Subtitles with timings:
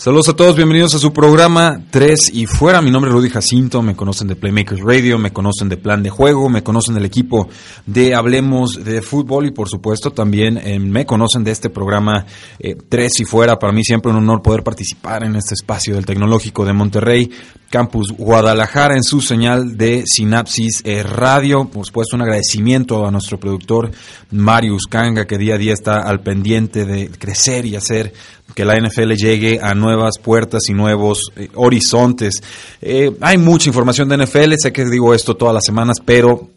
[0.00, 2.80] Saludos a todos, bienvenidos a su programa 3 y fuera.
[2.80, 6.08] Mi nombre es Rudy Jacinto, me conocen de Playmakers Radio, me conocen de Plan de
[6.08, 7.50] Juego, me conocen del equipo
[7.84, 12.24] de Hablemos de Fútbol y por supuesto también eh, me conocen de este programa
[12.58, 13.58] 3 eh, y fuera.
[13.58, 17.30] Para mí siempre un honor poder participar en este espacio del Tecnológico de Monterrey,
[17.68, 21.66] Campus Guadalajara en su señal de Sinapsis eh, Radio.
[21.66, 23.90] Por supuesto un agradecimiento a nuestro productor
[24.30, 28.14] Marius Kanga que día a día está al pendiente de crecer y hacer
[28.54, 32.42] que la NFL llegue a nuevas puertas y nuevos eh, horizontes.
[32.80, 36.50] Eh, hay mucha información de NFL, sé que digo esto todas las semanas, pero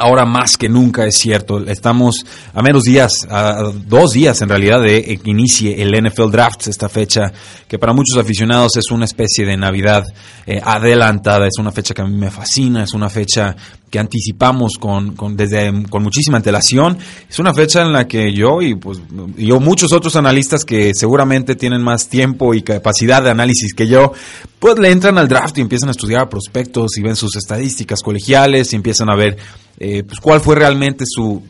[0.00, 4.80] Ahora más que nunca es cierto, estamos a menos días, a dos días en realidad
[4.80, 7.32] de que inicie el NFL Draft, esta fecha
[7.66, 10.04] que para muchos aficionados es una especie de Navidad
[10.46, 13.56] eh, adelantada, es una fecha que a mí me fascina, es una fecha
[13.90, 16.96] que anticipamos con, con, desde, con muchísima antelación,
[17.28, 19.00] es una fecha en la que yo y pues
[19.36, 24.12] yo muchos otros analistas que seguramente tienen más tiempo y capacidad de análisis que yo,
[24.60, 28.72] pues le entran al draft y empiezan a estudiar prospectos y ven sus estadísticas colegiales
[28.72, 29.36] y empiezan a ver
[29.78, 31.42] eh, pues cuál fue realmente su,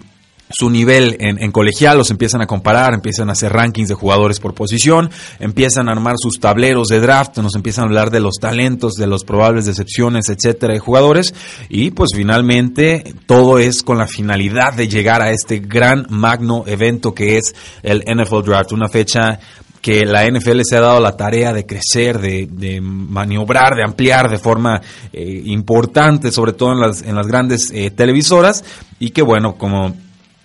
[0.51, 4.41] su nivel en, en, colegial, los empiezan a comparar, empiezan a hacer rankings de jugadores
[4.41, 8.37] por posición, empiezan a armar sus tableros de draft, nos empiezan a hablar de los
[8.41, 11.35] talentos, de los probables decepciones, etcétera, de jugadores,
[11.69, 17.15] y pues finalmente todo es con la finalidad de llegar a este gran magno evento
[17.15, 19.41] que es el NFL Draft, una fecha
[19.81, 24.39] que la NFL se ha dado la tarea de crecer, de, maniobrar, de ampliar de
[24.39, 24.81] forma
[25.13, 28.65] eh, importante, sobre todo en las, en las grandes eh, televisoras,
[28.99, 29.95] y que bueno, como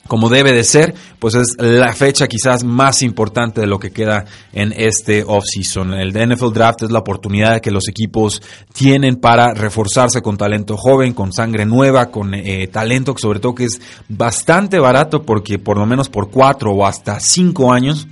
[0.07, 4.25] como debe de ser, pues es la fecha quizás más importante de lo que queda
[4.51, 5.93] en este offseason.
[5.93, 8.41] El NFL Draft es la oportunidad que los equipos
[8.73, 13.55] tienen para reforzarse con talento joven, con sangre nueva, con eh, talento que sobre todo
[13.55, 18.07] que es bastante barato porque por lo menos por cuatro o hasta cinco años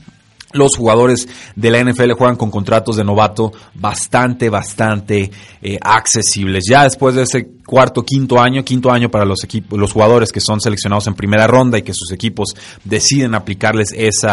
[0.54, 5.32] los jugadores de la NFL juegan con contratos de novato bastante, bastante
[5.62, 6.64] eh, accesibles.
[6.70, 10.42] Ya después de ese cuarto, quinto año, quinto año para los equipos, los jugadores que
[10.42, 14.28] son seleccionados en primera ronda y que sus equipos deciden aplicarles ese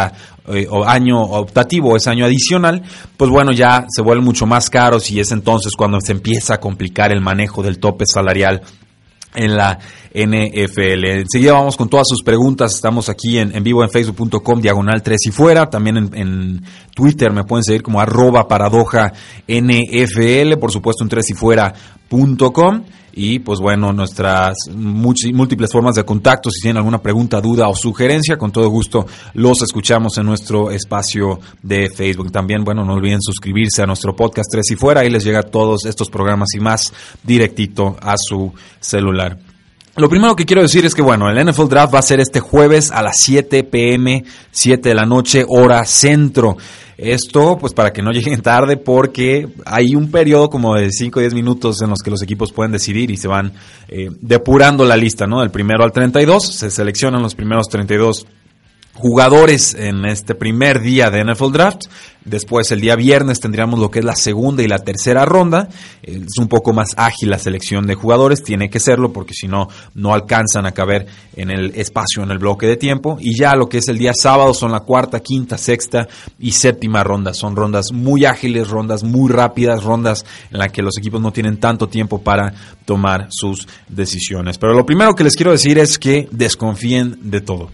[0.49, 2.83] eh, año optativo, ese año adicional,
[3.17, 6.61] pues bueno, ya se vuelven mucho más caros y es entonces cuando se empieza a
[6.61, 8.63] complicar el manejo del tope salarial
[9.35, 9.79] en la
[10.13, 11.05] NFL.
[11.05, 12.75] Enseguida vamos con todas sus preguntas.
[12.75, 15.69] Estamos aquí en, vivo en facebook.com, diagonal 3 y fuera.
[15.69, 16.63] También en,
[16.95, 19.13] Twitter me pueden seguir como arroba paradoja
[19.47, 20.57] NFL.
[20.59, 21.35] Por supuesto en 3 y
[22.09, 22.85] fuera.com.
[23.21, 26.51] Y pues bueno, nuestras múltiples formas de contacto.
[26.51, 31.41] Si tienen alguna pregunta, duda o sugerencia, con todo gusto los escuchamos en nuestro espacio
[31.61, 32.31] de Facebook.
[32.31, 35.01] También, bueno, no olviden suscribirse a nuestro podcast 3 y fuera.
[35.01, 36.93] Ahí les llega todos estos programas y más
[37.25, 39.48] directito a su celular.
[39.99, 42.39] Lo primero que quiero decir es que, bueno, el NFL Draft va a ser este
[42.39, 46.57] jueves a las 7 pm, 7 de la noche, hora centro.
[46.97, 51.21] Esto, pues para que no lleguen tarde, porque hay un periodo como de 5 o
[51.21, 53.53] 10 minutos en los que los equipos pueden decidir y se van
[53.89, 55.41] eh, depurando la lista, ¿no?
[55.41, 58.25] Del primero al 32, se seleccionan los primeros 32
[58.99, 61.83] jugadores en este primer día de NFL Draft.
[62.25, 65.69] Después, el día viernes, tendríamos lo que es la segunda y la tercera ronda.
[66.03, 69.69] Es un poco más ágil la selección de jugadores, tiene que serlo porque si no,
[69.95, 73.17] no alcanzan a caber en el espacio, en el bloque de tiempo.
[73.21, 77.05] Y ya lo que es el día sábado son la cuarta, quinta, sexta y séptima
[77.05, 77.33] ronda.
[77.33, 81.59] Son rondas muy ágiles, rondas muy rápidas, rondas en las que los equipos no tienen
[81.59, 82.53] tanto tiempo para
[82.85, 84.59] tomar sus decisiones.
[84.59, 87.71] Pero lo primero que les quiero decir es que desconfíen de todo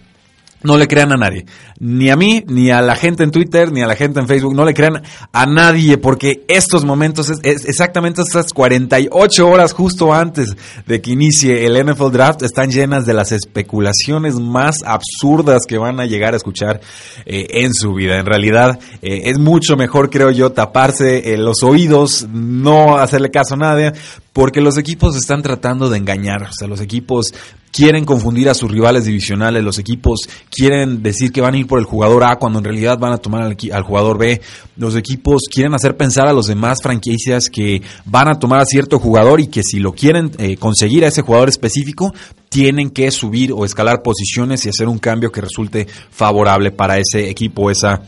[0.65, 1.45] no le crean a nadie.
[1.79, 4.55] Ni a mí, ni a la gente en Twitter, ni a la gente en Facebook.
[4.55, 10.55] No le crean a nadie porque estos momentos, es, exactamente estas 48 horas justo antes
[10.85, 15.99] de que inicie el NFL Draft, están llenas de las especulaciones más absurdas que van
[15.99, 16.81] a llegar a escuchar
[17.25, 18.17] eh, en su vida.
[18.19, 23.55] En realidad, eh, es mucho mejor, creo yo, taparse eh, los oídos, no hacerle caso
[23.55, 23.93] a nadie,
[24.33, 26.43] porque los equipos están tratando de engañar.
[26.43, 27.33] O sea, los equipos
[27.75, 31.77] quieren confundir a sus rivales divisionales, los equipos quieren decir que van a ir por
[31.77, 34.39] el jugador A cuando en realidad van a tomar al, jugador B,
[34.77, 38.97] los equipos quieren hacer pensar a los demás franquicias que van a tomar a cierto
[38.97, 42.13] jugador y que si lo quieren eh, conseguir a ese jugador específico,
[42.47, 47.29] tienen que subir o escalar posiciones y hacer un cambio que resulte favorable para ese
[47.29, 48.03] equipo, esa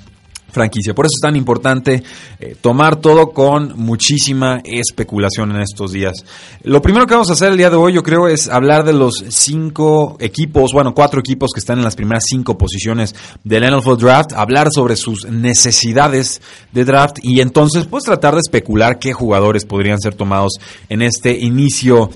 [0.50, 0.94] franquicia.
[0.94, 2.04] Por eso es tan importante
[2.40, 6.24] eh, tomar todo con muchísima especulación en estos días.
[6.64, 8.94] Lo primero que vamos a hacer el día de hoy, yo creo, es hablar de
[8.94, 13.98] los cinco equipos, bueno, cuatro equipos que están en las primeras cinco posiciones del NFL
[13.98, 16.42] Draft, hablar sobre sus necesidades
[16.72, 20.54] de draft y entonces, pues tratar de especular qué jugadores podrían ser tomados
[20.90, 22.10] en este inicio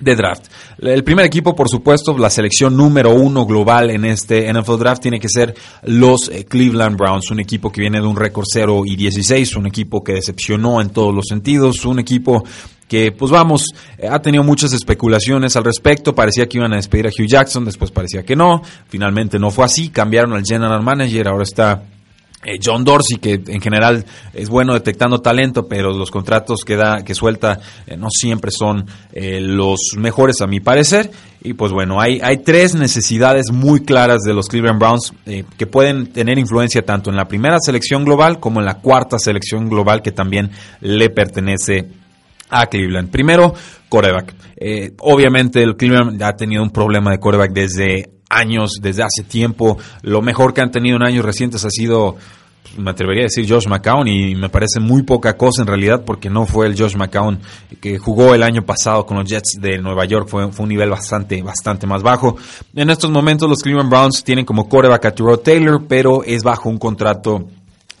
[0.00, 0.46] de draft.
[0.80, 5.18] El primer equipo, por supuesto, la selección número uno global en este NFL Draft tiene
[5.18, 8.96] que ser los eh, Cleveland Browns, un equipo que viene de un récord 0 y
[8.96, 12.44] 16, un equipo que decepcionó en todos los sentidos, un equipo
[12.86, 13.66] que pues vamos,
[13.98, 17.64] eh, ha tenido muchas especulaciones al respecto, parecía que iban a despedir a Hugh Jackson,
[17.64, 21.82] después parecía que no, finalmente no fue así, cambiaron al general manager, ahora está
[22.44, 27.02] eh, John Dorsey, que en general es bueno detectando talento, pero los contratos que da,
[27.04, 31.10] que suelta, eh, no siempre son eh, los mejores a mi parecer.
[31.42, 35.12] Y pues bueno, hay, hay tres necesidades muy claras de los Cleveland Browns
[35.56, 39.68] que pueden tener influencia tanto en la primera selección global como en la cuarta selección
[39.68, 40.50] global que también
[40.80, 41.86] le pertenece
[42.50, 43.10] a Cleveland.
[43.10, 43.54] Primero,
[43.88, 44.34] coreback.
[44.98, 49.78] obviamente el Cleveland ha tenido un problema de coreback desde años, desde hace tiempo.
[50.02, 52.16] Lo mejor que han tenido en años recientes ha sido,
[52.76, 56.30] me atrevería a decir, Josh McCown, y me parece muy poca cosa en realidad, porque
[56.30, 57.40] no fue el Josh McCown
[57.80, 61.42] que jugó el año pasado con los Jets de Nueva York, fue, un nivel bastante,
[61.42, 62.36] bastante más bajo.
[62.74, 66.78] En estos momentos los Cleveland Browns tienen como coreback a Taylor, pero es bajo un
[66.78, 67.48] contrato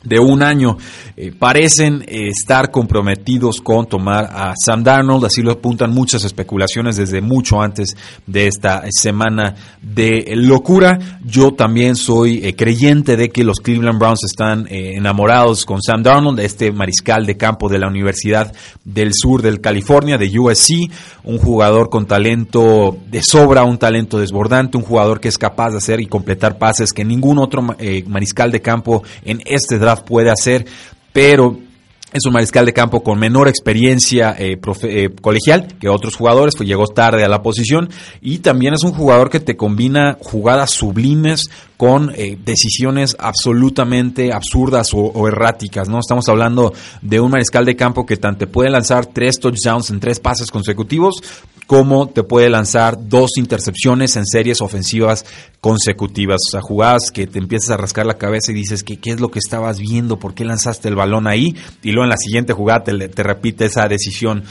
[0.04, 0.76] de un año.
[1.16, 6.96] Eh, parecen eh, estar comprometidos con tomar a Sam Darnold, así lo apuntan muchas especulaciones
[6.96, 7.96] desde mucho antes
[8.26, 10.98] de esta semana de locura.
[11.24, 16.38] Yo también soy eh, creyente de que los Cleveland Browns están enamorados con Sam Darnold,
[16.40, 18.52] este mariscal de campo de la Universidad
[18.84, 20.90] del Sur del California, de USC,
[21.24, 25.78] un jugador con talento de sobra, un talento desbordante, un jugador que es capaz de
[25.78, 27.62] hacer y completar pases que ningún otro
[28.06, 30.66] mariscal de campo en este puede hacer,
[31.12, 31.67] pero
[32.12, 36.68] es un mariscal de campo con menor experiencia eh, eh, colegial que otros jugadores, pues
[36.68, 37.90] llegó tarde a la posición
[38.22, 41.44] y también es un jugador que te combina jugadas sublimes
[41.76, 46.00] con eh, decisiones absolutamente absurdas o, erráticas, ¿no?
[46.00, 46.72] Estamos hablando
[47.02, 51.22] de un mariscal de campo que tanto puede lanzar tres touchdowns en tres pases consecutivos,
[51.68, 55.24] como te puede lanzar dos intercepciones en series ofensivas
[55.60, 56.40] consecutivas.
[56.48, 59.20] O sea, jugadas que te empiezas a rascar la cabeza y dices, ¿qué, qué es
[59.20, 60.18] lo que estabas viendo?
[60.18, 61.54] ¿Por qué lanzaste el balón ahí?
[61.82, 64.44] Y en la siguiente jugada te, te repite esa decisión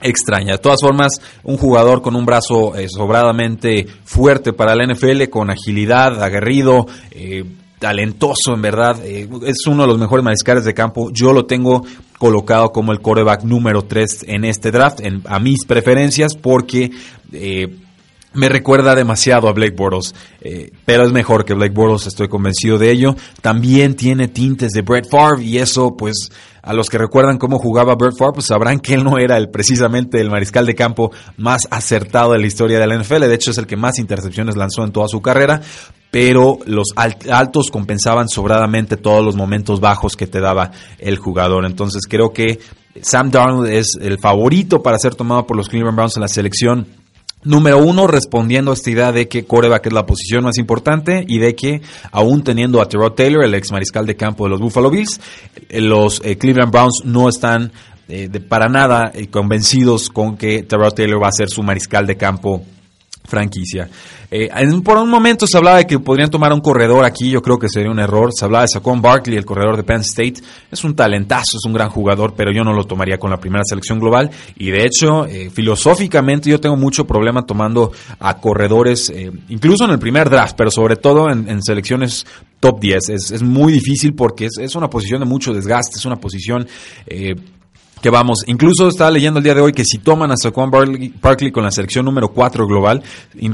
[0.00, 0.52] extraña.
[0.52, 5.50] De todas formas, un jugador con un brazo eh, sobradamente fuerte para la NFL, con
[5.50, 7.44] agilidad, aguerrido, eh,
[7.78, 11.10] talentoso en verdad, eh, es uno de los mejores mariscales de campo.
[11.12, 11.84] Yo lo tengo
[12.18, 16.90] colocado como el coreback número 3 en este draft, en, a mis preferencias, porque
[18.38, 22.78] me recuerda demasiado a Blake Bortles, eh, pero es mejor que Blake Bortles, estoy convencido
[22.78, 23.16] de ello.
[23.42, 26.30] También tiene tintes de Brett Favre y eso, pues,
[26.62, 29.50] a los que recuerdan cómo jugaba Brett Favre, pues sabrán que él no era el
[29.50, 33.26] precisamente el mariscal de campo más acertado de la historia de la NFL.
[33.26, 35.60] De hecho, es el que más intercepciones lanzó en toda su carrera,
[36.12, 41.66] pero los altos compensaban sobradamente todos los momentos bajos que te daba el jugador.
[41.66, 42.60] Entonces, creo que
[43.02, 46.86] Sam Darnold es el favorito para ser tomado por los Cleveland Browns en la selección
[47.44, 51.38] Número uno, respondiendo a esta idea de que coreback es la posición más importante y
[51.38, 54.90] de que aún teniendo a Terrell Taylor, el ex mariscal de campo de los Buffalo
[54.90, 55.20] Bills,
[55.68, 57.72] eh, los eh, Cleveland Browns no están
[58.08, 62.64] eh, para nada convencidos con que Terrell Taylor va a ser su mariscal de campo
[63.28, 63.88] franquicia.
[64.30, 64.48] Eh,
[64.82, 67.68] por un momento se hablaba de que podrían tomar un corredor aquí, yo creo que
[67.68, 68.30] sería un error.
[68.34, 70.34] Se hablaba de Saquon Barkley, el corredor de Penn State.
[70.70, 73.64] Es un talentazo, es un gran jugador, pero yo no lo tomaría con la primera
[73.64, 74.30] selección global.
[74.56, 79.90] Y de hecho, eh, filosóficamente yo tengo mucho problema tomando a corredores, eh, incluso en
[79.90, 82.26] el primer draft, pero sobre todo en, selecciones
[82.60, 83.08] top 10.
[83.10, 86.66] Es, es muy difícil porque es, es, una posición de mucho desgaste, es una posición
[88.00, 91.50] que vamos, incluso estaba leyendo el día de hoy que si toman a Saquon Barkley
[91.50, 93.02] con la selección número 4 global,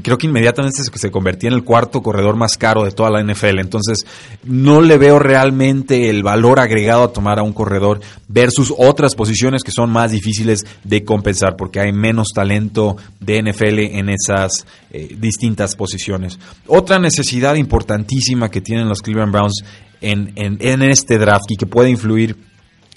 [0.02, 3.60] creo que inmediatamente se convertía en el cuarto corredor más caro de toda la NFL.
[3.60, 4.04] Entonces,
[4.44, 9.62] no le veo realmente el valor agregado a tomar a un corredor versus otras posiciones
[9.62, 15.16] que son más difíciles de compensar porque hay menos talento de NFL en esas eh,
[15.18, 16.38] distintas posiciones.
[16.66, 19.64] Otra necesidad importantísima que tienen los Cleveland Browns
[20.00, 22.36] en, en, en este draft y que puede influir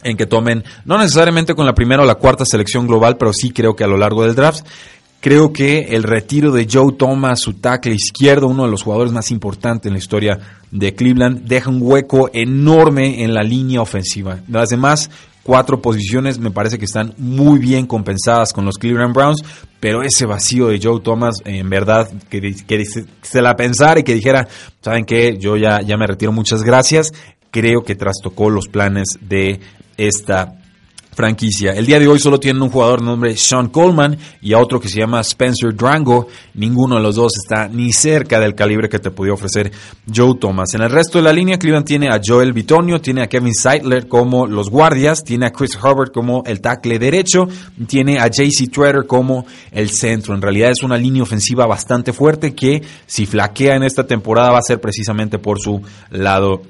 [0.04, 3.52] en que tomen, no necesariamente con la primera o la cuarta selección global, pero sí
[3.52, 4.66] creo que a lo largo del draft,
[5.20, 9.32] Creo que el retiro de Joe Thomas, su tackle izquierdo, uno de los jugadores más
[9.32, 10.40] importantes en la historia
[10.70, 14.40] de Cleveland, deja un hueco enorme en la línea ofensiva.
[14.48, 15.10] Las demás
[15.42, 19.44] cuatro posiciones me parece que están muy bien compensadas con los Cleveland Browns,
[19.80, 22.54] pero ese vacío de Joe Thomas, en verdad, que,
[23.22, 24.48] se la pensara y que dijera,
[24.82, 25.38] ¿saben qué?
[25.40, 27.12] Yo ya, ya me retiro, muchas gracias.
[27.52, 29.60] Creo que trastocó los planes de
[29.98, 30.58] esta
[31.18, 31.72] franquicia.
[31.72, 34.80] El día de hoy solo tienen un jugador de nombre Sean Coleman y a otro
[34.80, 36.28] que se llama Spencer Drango.
[36.54, 39.72] Ninguno de los dos está ni cerca del calibre que te podía ofrecer
[40.16, 40.76] Joe Thomas.
[40.76, 44.08] En el resto de la línea, Cleveland tiene a Joel Bitonio, tiene a Kevin Seidler
[44.08, 47.48] como los guardias, tiene a Chris Hubbard como el tackle derecho,
[47.88, 50.36] tiene a JC Treader como el centro.
[50.36, 54.60] En realidad es una línea ofensiva bastante fuerte que si flaquea en esta temporada va
[54.60, 56.62] a ser precisamente por su lado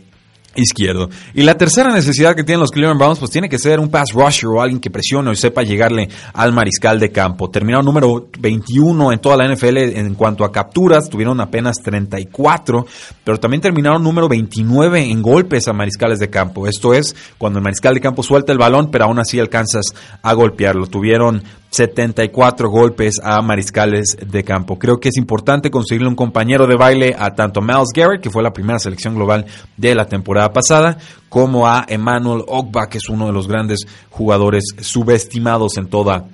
[0.57, 1.09] izquierdo.
[1.33, 4.11] Y la tercera necesidad que tienen los Cleveland Browns, pues tiene que ser un pass
[4.13, 7.49] rusher o alguien que presione o sepa llegarle al mariscal de campo.
[7.49, 12.85] Terminaron número 21 en toda la NFL en cuanto a capturas, tuvieron apenas 34,
[13.23, 16.67] pero también terminaron número 29 en golpes a mariscales de campo.
[16.67, 19.85] Esto es cuando el mariscal de campo suelta el balón, pero aún así alcanzas
[20.21, 20.87] a golpearlo.
[20.87, 24.79] Tuvieron 74 golpes a mariscales de campo.
[24.79, 28.43] Creo que es importante conseguirle un compañero de baile a tanto Miles Garrett, que fue
[28.43, 29.45] la primera selección global
[29.75, 30.97] de la temporada pasada,
[31.29, 36.25] como a Emmanuel Ogba, que es uno de los grandes jugadores subestimados en toda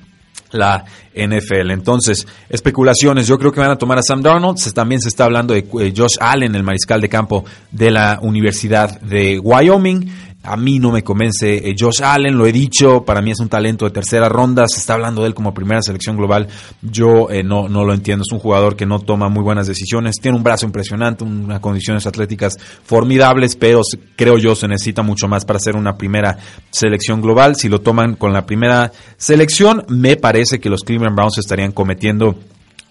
[0.54, 0.86] la
[1.16, 1.72] NFL.
[1.72, 5.54] Entonces, especulaciones, yo creo que van a tomar a Sam Darnold, también se está hablando
[5.54, 10.33] de eh, Josh Allen, el mariscal de campo de la Universidad de Wyoming.
[10.44, 13.50] A mí no me convence eh, Josh Allen, lo he dicho, para mí es un
[13.50, 16.48] talento de tercera ronda, se está hablando de él como primera selección global,
[16.82, 20.18] yo eh, no, no lo entiendo, es un jugador que no toma muy buenas decisiones,
[20.22, 23.82] tiene un brazo impresionante, unas condiciones atléticas formidables, pero
[24.16, 26.38] creo yo se necesita mucho más para ser una primera
[26.72, 27.56] selección global.
[27.56, 32.36] Si lo toman con la primera selección, me parece que los Cleveland Browns estarían cometiendo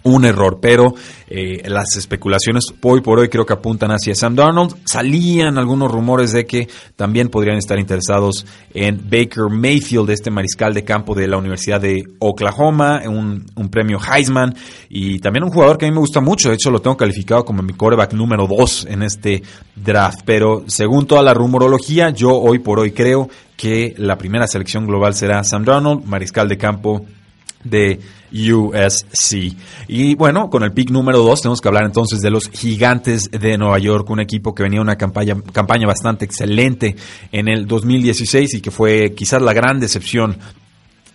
[0.04, 0.94] un error, pero
[1.28, 4.76] eh, las especulaciones hoy por hoy creo que apuntan hacia Sam Darnold.
[4.84, 10.84] Salían algunos rumores de que también podrían estar interesados en Baker Mayfield, este mariscal de
[10.84, 14.54] campo de la Universidad de Oklahoma, un, un premio Heisman
[14.88, 16.48] y también un jugador que a mí me gusta mucho.
[16.48, 19.42] De hecho, lo tengo calificado como mi coreback número 2 en este
[19.76, 20.20] draft.
[20.24, 25.14] Pero según toda la rumorología, yo hoy por hoy creo que la primera selección global
[25.14, 27.06] será Sam Darnold, mariscal de campo
[27.64, 28.00] de
[28.32, 29.54] USC.
[29.88, 33.58] Y bueno, con el pick número 2 tenemos que hablar entonces de los Gigantes de
[33.58, 36.96] Nueva York, un equipo que venía una campaña, campaña bastante excelente
[37.30, 40.38] en el 2016 y que fue quizás la gran decepción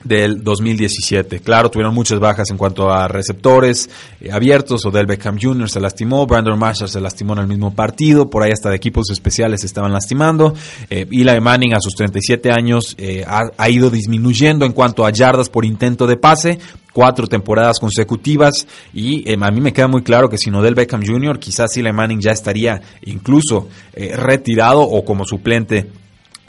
[0.03, 1.39] del 2017.
[1.39, 3.89] Claro, tuvieron muchas bajas en cuanto a receptores
[4.21, 4.85] eh, abiertos.
[4.85, 5.69] Odell Beckham Jr.
[5.69, 9.09] se lastimó, Brandon Marshall se lastimó en el mismo partido, por ahí hasta de equipos
[9.11, 10.53] especiales se estaban lastimando.
[10.89, 15.49] Eh, Eli Manning a sus 37 años eh, ha, ido disminuyendo en cuanto a yardas
[15.49, 16.59] por intento de pase,
[16.93, 21.37] cuatro temporadas consecutivas y a mí me queda muy claro que sin Odell Beckham Jr.
[21.37, 25.87] quizás Eli Manning ya estaría incluso retirado o como suplente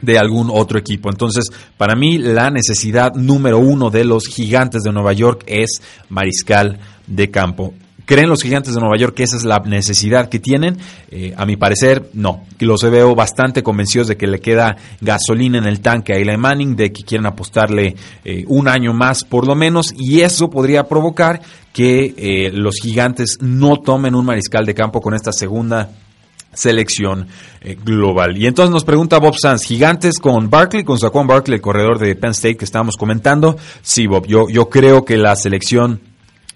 [0.00, 1.10] de algún otro equipo.
[1.10, 1.44] Entonces,
[1.76, 7.30] para mí la necesidad número uno de los gigantes de Nueva York es mariscal de
[7.30, 7.74] campo.
[8.08, 10.78] ¿Creen los gigantes de Nueva York que esa es la necesidad que tienen?
[11.10, 12.46] Eh, a mi parecer, no.
[12.58, 16.74] Los veo bastante convencidos de que le queda gasolina en el tanque a Eli Manning,
[16.74, 21.42] de que quieren apostarle eh, un año más por lo menos, y eso podría provocar
[21.74, 25.90] que eh, los gigantes no tomen un mariscal de campo con esta segunda
[26.58, 27.28] selección
[27.60, 28.36] eh, global.
[28.36, 32.16] Y entonces nos pregunta Bob Sanz, gigantes con Barkley, con Saquon Barkley, el corredor de
[32.16, 33.56] Penn State que estábamos comentando.
[33.80, 36.00] Sí, Bob, yo, yo creo que la selección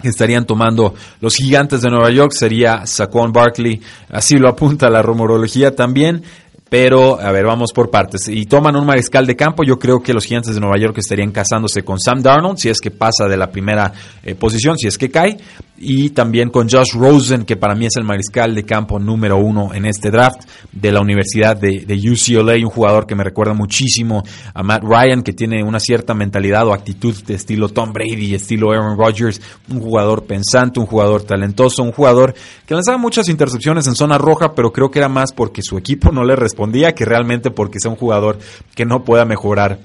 [0.00, 3.80] que estarían tomando los gigantes de Nueva York sería Saquon Barkley,
[4.10, 6.24] así lo apunta la rumorología también.
[6.72, 8.28] Pero, a ver, vamos por partes.
[8.28, 9.62] Y toman un mariscal de campo.
[9.62, 12.80] Yo creo que los gigantes de Nueva York estarían casándose con Sam Darnold, si es
[12.80, 15.36] que pasa de la primera eh, posición, si es que cae
[15.84, 19.74] y también con Josh Rosen, que para mí es el mariscal de campo número uno
[19.74, 24.22] en este draft de la Universidad de, UCLA, un jugador que me recuerda muchísimo
[24.54, 28.70] a Matt Ryan, que tiene una cierta mentalidad o actitud de estilo Tom Brady, estilo
[28.70, 32.32] Aaron Rodgers, un jugador pensante, un jugador talentoso, un jugador
[32.64, 36.12] que lanzaba muchas intercepciones en zona roja, pero creo que era más porque su equipo
[36.12, 38.38] no le respondía que realmente porque sea un jugador
[38.74, 39.78] que no pueda mejorar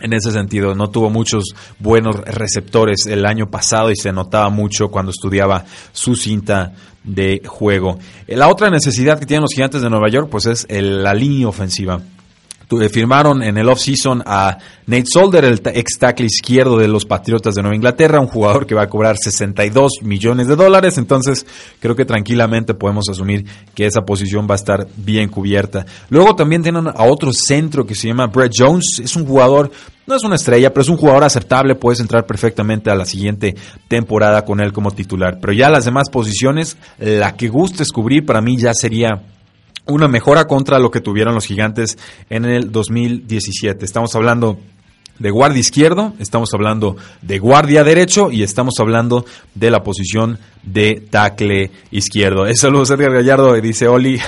[0.00, 0.74] en ese sentido.
[0.74, 6.14] No tuvo muchos buenos receptores el año pasado y se notaba mucho cuando estudiaba su
[6.14, 7.98] cinta de juego.
[8.26, 12.00] La otra necesidad que tienen los gigantes de Nueva York pues es la línea ofensiva.
[12.70, 17.54] Eh, firmaron en el off-season a Nate Solder, el ex tackle izquierdo de los Patriotas
[17.54, 20.98] de Nueva Inglaterra, un jugador que va a cobrar 62 millones de dólares.
[20.98, 21.46] Entonces,
[21.80, 23.44] creo que tranquilamente podemos asumir
[23.74, 25.86] que esa posición va a estar bien cubierta.
[26.08, 29.00] Luego también tienen a otro centro que se llama Brett Jones.
[29.02, 29.70] Es un jugador
[30.06, 31.76] no es una estrella, pero es un jugador aceptable.
[31.76, 33.54] Puedes entrar perfectamente a la siguiente
[33.88, 35.38] temporada con él como titular.
[35.40, 39.22] Pero ya las demás posiciones, la que gustes cubrir, para mí ya sería
[39.86, 41.98] una mejora contra lo que tuvieron los gigantes
[42.30, 43.84] en el 2017.
[43.84, 44.58] Estamos hablando
[45.18, 51.02] de guardia izquierdo, estamos hablando de guardia derecho y estamos hablando de la posición de
[51.08, 52.46] tackle izquierdo.
[52.46, 54.18] Es saludos Edgar Gallardo, dice Oli.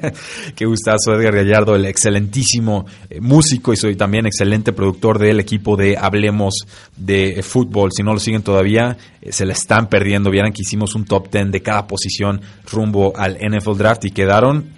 [0.56, 5.76] Qué gustazo Edgar Gallardo, el excelentísimo eh, músico y soy también excelente productor del equipo
[5.76, 6.66] de Hablemos
[6.96, 7.90] de Fútbol.
[7.92, 10.30] Si no lo siguen todavía, eh, se la están perdiendo.
[10.30, 14.70] Vieran que hicimos un top 10 de cada posición rumbo al NFL Draft y quedaron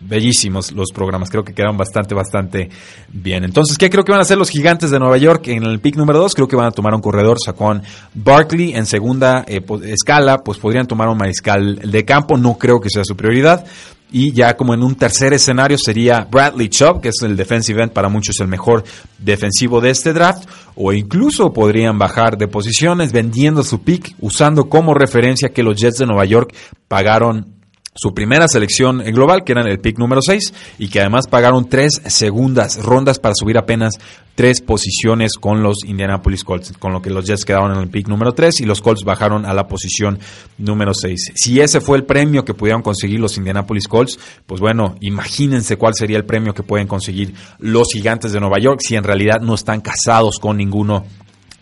[0.00, 1.30] bellísimos los programas.
[1.30, 2.68] Creo que quedaron bastante, bastante
[3.08, 3.44] bien.
[3.44, 5.96] Entonces, ¿qué creo que van a hacer los gigantes de Nueva York en el pick
[5.96, 6.34] número 2?
[6.34, 7.82] Creo que van a tomar un corredor, Saquon
[8.14, 8.74] Barkley.
[8.74, 12.36] En segunda eh, escala, pues podrían tomar un mariscal de campo.
[12.36, 13.64] No creo que sea su prioridad.
[14.10, 17.92] Y ya como en un tercer escenario sería Bradley Chubb, que es el defensive end,
[17.92, 18.82] para muchos el mejor
[19.18, 20.48] defensivo de este draft.
[20.76, 25.98] O incluso podrían bajar de posiciones vendiendo su pick, usando como referencia que los Jets
[25.98, 26.54] de Nueva York
[26.86, 27.57] pagaron
[27.94, 31.68] su primera selección en global, que era el pick número 6, y que además pagaron
[31.68, 33.94] tres segundas rondas para subir apenas
[34.38, 38.06] tres posiciones con los Indianapolis Colts, con lo que los Jets quedaron en el pick
[38.06, 40.20] número 3 y los Colts bajaron a la posición
[40.58, 41.32] número 6.
[41.34, 44.16] Si ese fue el premio que pudieron conseguir los Indianapolis Colts,
[44.46, 48.78] pues bueno, imagínense cuál sería el premio que pueden conseguir los gigantes de Nueva York
[48.80, 51.04] si en realidad no están casados con ninguno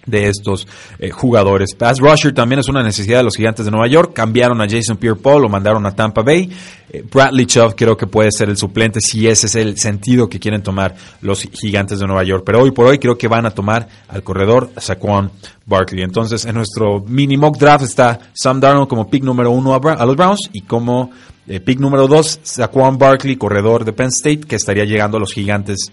[0.06, 0.66] de estos
[0.98, 1.74] eh, jugadores.
[1.74, 4.12] Pass rusher también es una necesidad de los gigantes de Nueva York.
[4.14, 6.50] Cambiaron a Jason Pierre-Paul, lo mandaron a Tampa Bay.
[6.88, 10.38] Eh, Bradley Chubb creo que puede ser el suplente si ese es el sentido que
[10.38, 12.44] quieren tomar los gigantes de Nueva York.
[12.46, 15.30] Pero hoy por hoy creo que van a tomar al corredor Saquon
[15.66, 16.02] Barkley.
[16.02, 20.16] Entonces en nuestro mini mock draft está Sam Darnold como pick número uno a, los
[20.16, 21.10] Browns y como
[21.48, 25.32] eh, pick número dos Saquon Barkley, corredor de Penn State, que estaría llegando a los
[25.32, 25.90] gigantes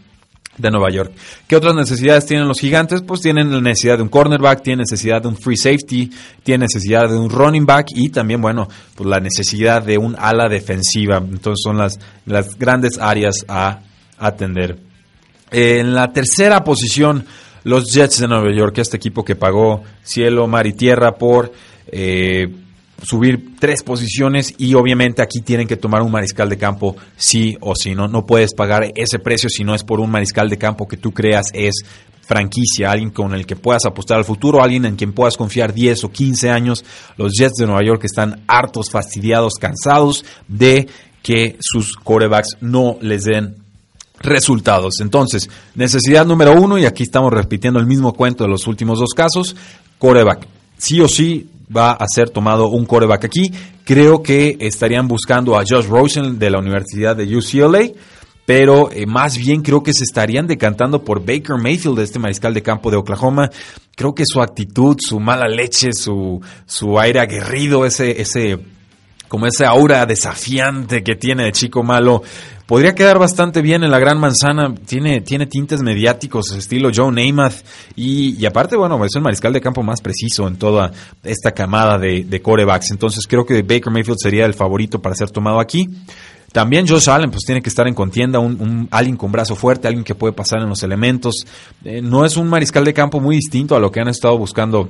[0.58, 1.12] de Nueva York.
[1.48, 3.02] ¿Qué otras necesidades tienen los gigantes?
[3.02, 6.12] Pues tienen la necesidad de un cornerback, tienen necesidad de un free safety,
[6.44, 10.48] tienen necesidad de un running back y también, bueno, pues la necesidad de un ala
[10.50, 11.18] defensiva.
[11.18, 13.80] Entonces son las, las grandes áreas a
[14.18, 14.78] atender.
[15.52, 17.26] En la tercera posición,
[17.64, 21.52] los Jets de Nueva York, este equipo que pagó cielo, mar y tierra por...
[21.88, 22.48] Eh,
[23.04, 27.76] subir tres posiciones y obviamente aquí tienen que tomar un mariscal de campo sí o
[27.76, 28.08] sí, ¿no?
[28.08, 31.12] No puedes pagar ese precio si no es por un mariscal de campo que tú
[31.12, 31.84] creas es
[32.22, 36.06] franquicia, alguien con el que puedas apostar al futuro, alguien en quien puedas confiar 10
[36.06, 36.86] o 15 años.
[37.18, 40.88] Los Jets de Nueva York están hartos, fastidiados, cansados de
[41.22, 43.56] que sus corebacks no les den
[44.20, 45.02] resultados.
[45.02, 49.14] Entonces, necesidad número uno, y aquí estamos repitiendo el mismo cuento de los últimos dos
[49.14, 49.56] casos,
[50.00, 50.48] coreback.
[50.78, 53.52] Sí o sí va a ser tomado un coreback aquí.
[53.84, 57.92] Creo que estarían buscando a Josh Rosen de la Universidad de UCLA,
[58.46, 62.62] pero eh, más bien creo que se estarían decantando por Baker Mayfield, este mariscal de
[62.62, 63.50] campo de Oklahoma.
[63.96, 68.60] Creo que su actitud, su mala leche, su, su aire aguerrido, ese, ese
[69.34, 72.22] como esa aura desafiante que tiene de chico malo,
[72.74, 74.74] podría quedar bastante bien en la Gran Manzana.
[74.74, 77.64] Tiene, tiene tintes mediáticos, estilo Joe Namath.
[77.96, 82.24] Y, aparte, bueno, es el mariscal de campo más preciso en toda esta camada de,
[82.24, 82.90] de corebacks.
[82.90, 85.88] Entonces creo que Baker Mayfield sería el favorito para ser tomado aquí.
[86.52, 90.04] También Josh Allen, pues tiene que estar en contienda, un, alguien con brazo fuerte, alguien
[90.04, 91.46] que puede pasar en los elementos.
[91.86, 94.90] Eh, no es un mariscal de campo muy distinto a lo que han estado buscando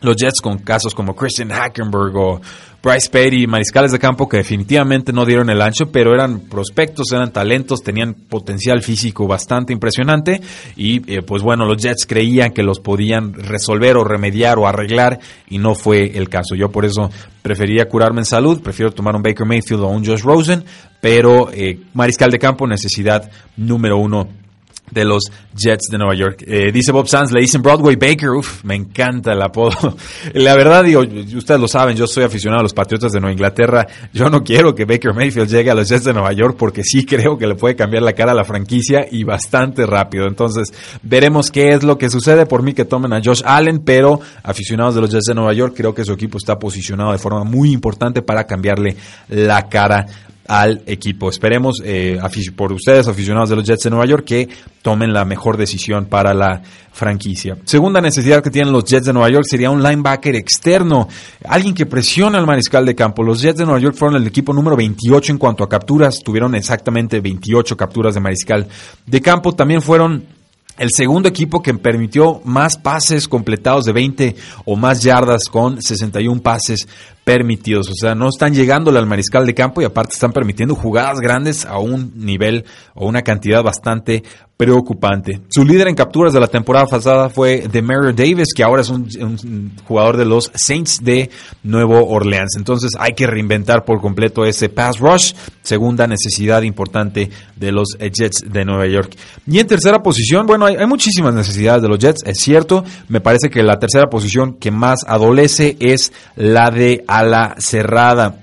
[0.00, 2.40] los Jets con casos como Christian Hackenberg o
[2.82, 7.30] Bryce Petty, mariscales de campo que definitivamente no dieron el ancho, pero eran prospectos, eran
[7.30, 10.40] talentos, tenían potencial físico bastante impresionante
[10.76, 15.18] y eh, pues bueno, los Jets creían que los podían resolver o remediar o arreglar
[15.50, 16.54] y no fue el caso.
[16.54, 17.10] Yo por eso
[17.42, 20.64] preferiría curarme en salud, prefiero tomar un Baker Mayfield o un Josh Rosen,
[21.02, 24.26] pero eh, mariscal de campo necesidad número uno
[24.90, 25.24] de los
[25.54, 26.44] Jets de Nueva York.
[26.46, 29.96] Eh, dice Bob Sands, le dicen Broadway Baker, Uf, me encanta el apodo.
[30.34, 33.86] La verdad, digo, ustedes lo saben, yo soy aficionado a los Patriotas de Nueva Inglaterra.
[34.12, 37.04] Yo no quiero que Baker Mayfield llegue a los Jets de Nueva York porque sí
[37.04, 40.26] creo que le puede cambiar la cara a la franquicia y bastante rápido.
[40.26, 40.72] Entonces,
[41.02, 42.46] veremos qué es lo que sucede.
[42.46, 45.74] Por mí que tomen a Josh Allen, pero aficionados de los Jets de Nueva York,
[45.76, 48.96] creo que su equipo está posicionado de forma muy importante para cambiarle
[49.28, 50.06] la cara
[50.50, 51.30] al equipo.
[51.30, 52.18] Esperemos eh,
[52.56, 54.48] por ustedes, aficionados de los Jets de Nueva York, que
[54.82, 56.60] tomen la mejor decisión para la
[56.90, 57.56] franquicia.
[57.62, 61.06] Segunda necesidad que tienen los Jets de Nueva York sería un linebacker externo,
[61.44, 63.22] alguien que presione al mariscal de campo.
[63.22, 66.56] Los Jets de Nueva York fueron el equipo número 28 en cuanto a capturas, tuvieron
[66.56, 68.66] exactamente 28 capturas de mariscal
[69.06, 69.52] de campo.
[69.54, 70.24] También fueron
[70.78, 74.34] el segundo equipo que permitió más pases completados de 20
[74.64, 76.88] o más yardas con 61 pases
[77.30, 77.88] permitidos.
[77.88, 81.64] O sea, no están llegándole al mariscal de campo y aparte están permitiendo jugadas grandes
[81.64, 84.24] a un nivel o una cantidad bastante
[84.60, 85.40] preocupante.
[85.48, 89.72] Su líder en capturas de la temporada pasada fue Demario Davis, que ahora es un,
[89.86, 91.30] jugador de los Saints de
[91.62, 92.56] Nuevo Orleans.
[92.58, 98.44] Entonces hay que reinventar por completo ese pass rush, segunda necesidad importante de los Jets
[98.52, 99.16] de Nueva York.
[99.46, 102.84] Y en tercera posición, bueno, hay, hay muchísimas necesidades de los Jets, es cierto.
[103.08, 108.39] Me parece que la tercera posición que más adolece es la de ala cerrada.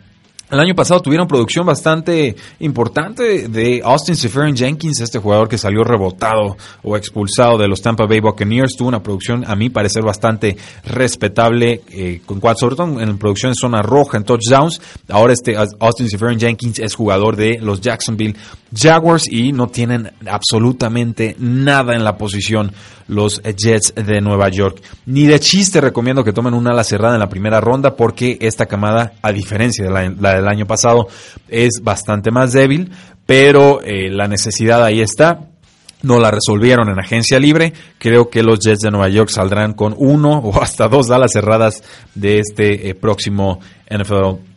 [0.49, 5.83] El año pasado tuvieron producción bastante importante de Austin Seferian Jenkins, este jugador que salió
[5.83, 8.77] rebotado o expulsado de los Tampa Bay Buccaneers.
[8.77, 10.55] Tuvo una producción, a mí parecer, bastante
[10.85, 14.79] respetable, eh, con sobre todo en producción en zona roja, en touchdowns.
[15.09, 18.37] Ahora este Austin Seferian Jenkins es jugador de los Jacksonville
[18.73, 22.71] Jaguars y no tienen absolutamente nada en la posición
[23.07, 24.81] los Jets de Nueva York.
[25.05, 28.65] Ni de chiste recomiendo que tomen una ala cerrada en la primera ronda porque esta
[28.65, 31.07] camada, a diferencia de la, del año pasado,
[31.47, 32.91] es bastante más débil,
[33.25, 35.41] pero eh, la necesidad ahí está.
[36.03, 37.73] No la resolvieron en agencia libre.
[37.97, 41.83] Creo que los Jets de Nueva York saldrán con uno o hasta dos alas cerradas
[42.15, 44.56] de este eh, próximo NFL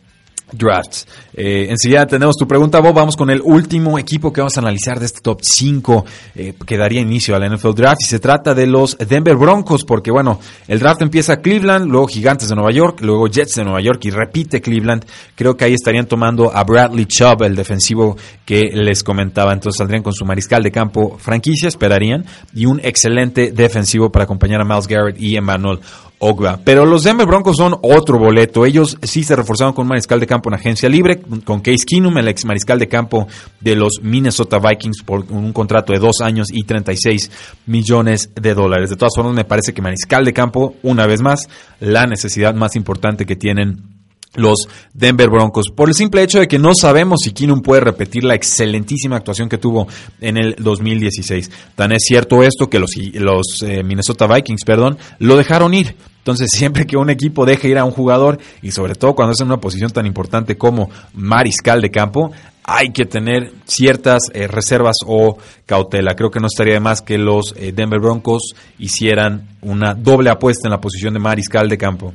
[0.51, 1.07] drafts.
[1.33, 2.93] Eh, enseguida tenemos tu pregunta, Bob.
[2.93, 6.77] Vamos con el último equipo que vamos a analizar de este top 5 eh, que
[6.77, 8.01] daría inicio al NFL Draft.
[8.01, 12.49] Y se trata de los Denver Broncos, porque bueno, el draft empieza Cleveland, luego Gigantes
[12.49, 15.05] de Nueva York, luego Jets de Nueva York y repite Cleveland.
[15.35, 19.53] Creo que ahí estarían tomando a Bradley Chubb, el defensivo que les comentaba.
[19.53, 24.61] Entonces saldrían con su mariscal de campo franquicia, esperarían, y un excelente defensivo para acompañar
[24.61, 25.79] a Miles Garrett y Emmanuel
[26.23, 26.59] Ogba.
[26.63, 28.63] Pero los Denver Broncos son otro boleto.
[28.63, 32.15] Ellos sí se reforzaron con un mariscal de campo en agencia libre, con Case Keenum,
[32.19, 33.27] el ex mariscal de campo
[33.59, 37.31] de los Minnesota Vikings, por un contrato de dos años y 36
[37.65, 38.91] millones de dólares.
[38.91, 42.75] De todas formas, me parece que mariscal de campo, una vez más, la necesidad más
[42.75, 43.90] importante que tienen
[44.33, 48.23] los Denver Broncos, por el simple hecho de que no sabemos si Keenum puede repetir
[48.23, 49.87] la excelentísima actuación que tuvo
[50.21, 51.51] en el 2016.
[51.75, 55.95] Tan es cierto esto que los, los eh, Minnesota Vikings, perdón, lo dejaron ir.
[56.19, 59.41] Entonces, siempre que un equipo deje ir a un jugador, y sobre todo cuando es
[59.41, 62.31] en una posición tan importante como mariscal de campo,
[62.63, 66.15] hay que tener ciertas eh, reservas o cautela.
[66.15, 70.67] Creo que no estaría de más que los eh, Denver Broncos hicieran una doble apuesta
[70.67, 72.13] en la posición de mariscal de campo.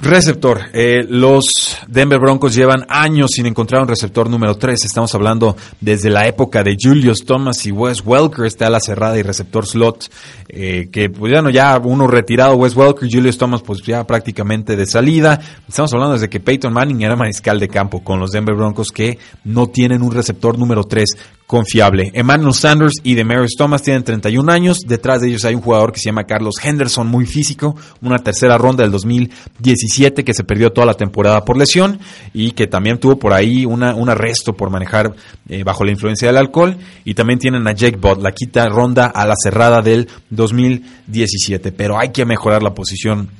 [0.00, 0.60] Receptor.
[0.72, 1.44] Eh, los
[1.88, 4.84] Denver Broncos llevan años sin encontrar un receptor número 3.
[4.84, 9.22] Estamos hablando desde la época de Julius Thomas y Wes Welker, está la cerrada y
[9.22, 10.08] receptor slot,
[10.48, 14.76] eh, que pues ya no, ya uno retirado, Wes Welker, Julius Thomas pues ya prácticamente
[14.76, 15.40] de salida.
[15.68, 19.18] Estamos hablando desde que Peyton Manning era mariscal de campo con los Denver Broncos que
[19.42, 21.06] no tienen un receptor número 3
[21.48, 22.10] confiable.
[22.12, 24.80] Emmanuel Sanders y Demarius Thomas tienen 31 años.
[24.86, 28.58] Detrás de ellos hay un jugador que se llama Carlos Henderson, muy físico, una tercera
[28.58, 32.00] ronda del 2017 que se perdió toda la temporada por lesión
[32.34, 35.14] y que también tuvo por ahí una, un arresto por manejar
[35.48, 36.76] eh, bajo la influencia del alcohol.
[37.06, 41.72] Y también tienen a Jake Bott, la quita ronda a la cerrada del 2017.
[41.72, 43.30] Pero hay que mejorar la posición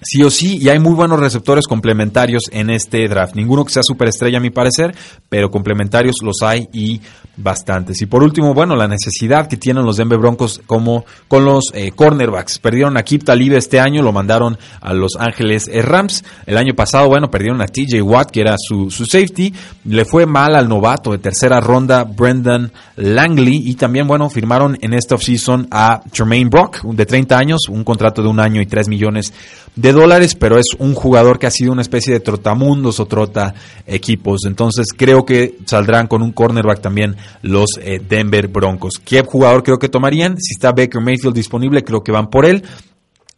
[0.00, 3.34] sí o sí, y hay muy buenos receptores complementarios en este draft.
[3.34, 4.94] Ninguno que sea superestrella a mi parecer,
[5.28, 7.00] pero complementarios los hay y
[7.38, 8.02] bastantes.
[8.02, 11.92] Y por último, bueno, la necesidad que tienen los Denver Broncos como con los eh,
[11.92, 12.58] cornerbacks.
[12.58, 16.24] Perdieron a Kip Talib este año, lo mandaron a Los Ángeles eh, Rams.
[16.46, 19.54] El año pasado, bueno, perdieron a TJ Watt, que era su, su safety.
[19.84, 23.62] Le fue mal al novato de tercera ronda, Brendan Langley.
[23.64, 28.22] Y también, bueno, firmaron en esta offseason a Jermaine Brock, de 30 años, un contrato
[28.22, 29.32] de un año y 3 millones
[29.78, 33.54] de dólares, pero es un jugador que ha sido una especie de trotamundos o trota
[33.86, 34.44] equipos.
[34.44, 38.94] Entonces creo que saldrán con un cornerback también los eh, Denver Broncos.
[39.04, 40.36] ¿Qué jugador creo que tomarían?
[40.38, 42.64] Si está Baker Mayfield disponible, creo que van por él.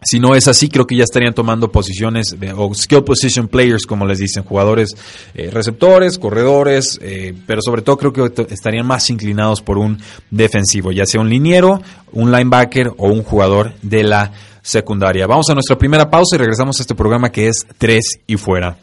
[0.02, 4.06] Si no es así, creo que ya estarían tomando posiciones o skill position players, como
[4.06, 4.96] les dicen, jugadores
[5.34, 10.00] eh, receptores, corredores, eh, pero sobre todo creo que estarían más inclinados por un
[10.30, 15.26] defensivo, ya sea un liniero, un linebacker o un jugador de la secundaria.
[15.26, 18.78] Vamos a nuestra primera pausa y regresamos a este programa que es 3 y fuera.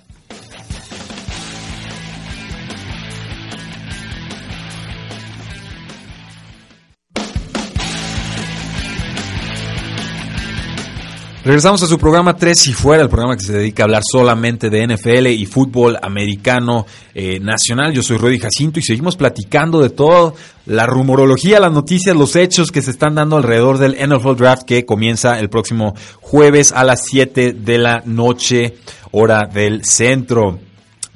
[11.47, 14.69] Regresamos a su programa 3 y fuera, el programa que se dedica a hablar solamente
[14.69, 17.93] de NFL y fútbol americano eh, nacional.
[17.93, 22.69] Yo soy Rudy Jacinto y seguimos platicando de todo la rumorología, las noticias, los hechos
[22.69, 27.05] que se están dando alrededor del NFL Draft que comienza el próximo jueves a las
[27.05, 28.75] 7 de la noche,
[29.12, 30.60] hora del centro.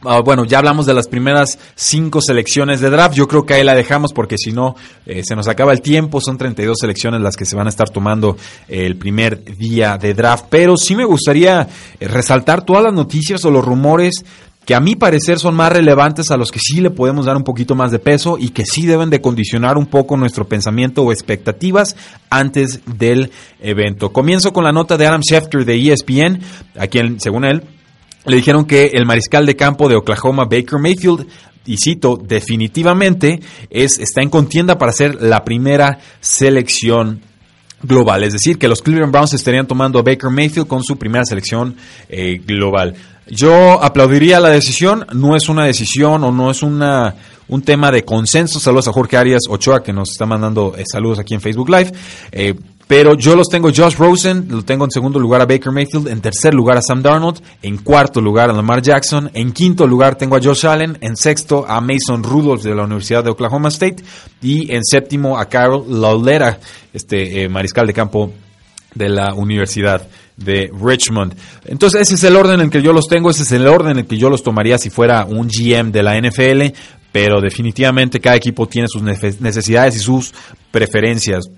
[0.03, 3.13] Ah, bueno, ya hablamos de las primeras cinco selecciones de draft.
[3.13, 6.19] Yo creo que ahí la dejamos porque si no, eh, se nos acaba el tiempo.
[6.19, 8.35] Son 32 selecciones las que se van a estar tomando
[8.67, 10.45] el primer día de draft.
[10.49, 11.67] Pero sí me gustaría
[11.99, 14.25] eh, resaltar todas las noticias o los rumores
[14.65, 17.43] que a mi parecer son más relevantes a los que sí le podemos dar un
[17.43, 21.11] poquito más de peso y que sí deben de condicionar un poco nuestro pensamiento o
[21.11, 21.95] expectativas
[22.29, 24.11] antes del evento.
[24.11, 26.41] Comienzo con la nota de Adam Schefter de ESPN,
[26.77, 27.63] a quien, según él,
[28.25, 31.27] le dijeron que el mariscal de campo de Oklahoma, Baker Mayfield,
[31.65, 37.21] y cito, definitivamente es, está en contienda para ser la primera selección
[37.83, 38.23] global.
[38.23, 41.75] Es decir, que los Cleveland Browns estarían tomando a Baker Mayfield con su primera selección
[42.09, 42.95] eh, global.
[43.27, 47.15] Yo aplaudiría la decisión, no es una decisión o no es una,
[47.47, 48.59] un tema de consenso.
[48.59, 51.91] Saludos a Jorge Arias Ochoa que nos está mandando eh, saludos aquí en Facebook Live.
[52.31, 52.55] Eh,
[52.91, 56.19] pero yo los tengo Josh Rosen, lo tengo en segundo lugar a Baker Mayfield, en
[56.19, 60.35] tercer lugar a Sam Darnold, en cuarto lugar a Lamar Jackson, en quinto lugar tengo
[60.35, 64.03] a Josh Allen, en sexto a Mason Rudolph de la Universidad de Oklahoma State
[64.41, 66.59] y en séptimo a Carol Laulera,
[66.91, 68.33] este eh, mariscal de campo
[68.93, 71.33] de la Universidad de Richmond.
[71.63, 74.05] Entonces ese es el orden en que yo los tengo, ese es el orden en
[74.05, 76.77] que yo los tomaría si fuera un GM de la NFL,
[77.13, 80.33] pero definitivamente cada equipo tiene sus necesidades y sus
[80.71, 81.49] preferencias.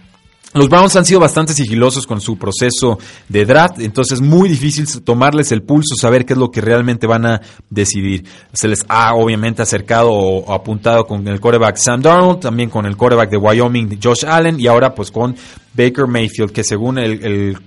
[0.54, 4.86] Los Browns han sido bastante sigilosos con su proceso de draft, entonces es muy difícil
[5.04, 8.26] tomarles el pulso, saber qué es lo que realmente van a decidir.
[8.54, 12.96] Se les ha obviamente acercado o apuntado con el quarterback Sam Darnold, también con el
[12.96, 15.36] quarterback de Wyoming Josh Allen y ahora pues con
[15.74, 17.58] Baker Mayfield, que según el,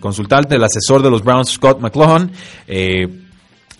[0.00, 2.30] consultante, el asesor de los Browns Scott McLaughlin,
[2.68, 3.08] eh,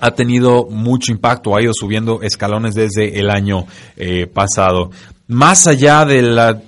[0.01, 3.67] ha tenido mucho impacto, ha ido subiendo escalones desde el año
[3.97, 4.91] eh, pasado.
[5.29, 6.61] Más allá de la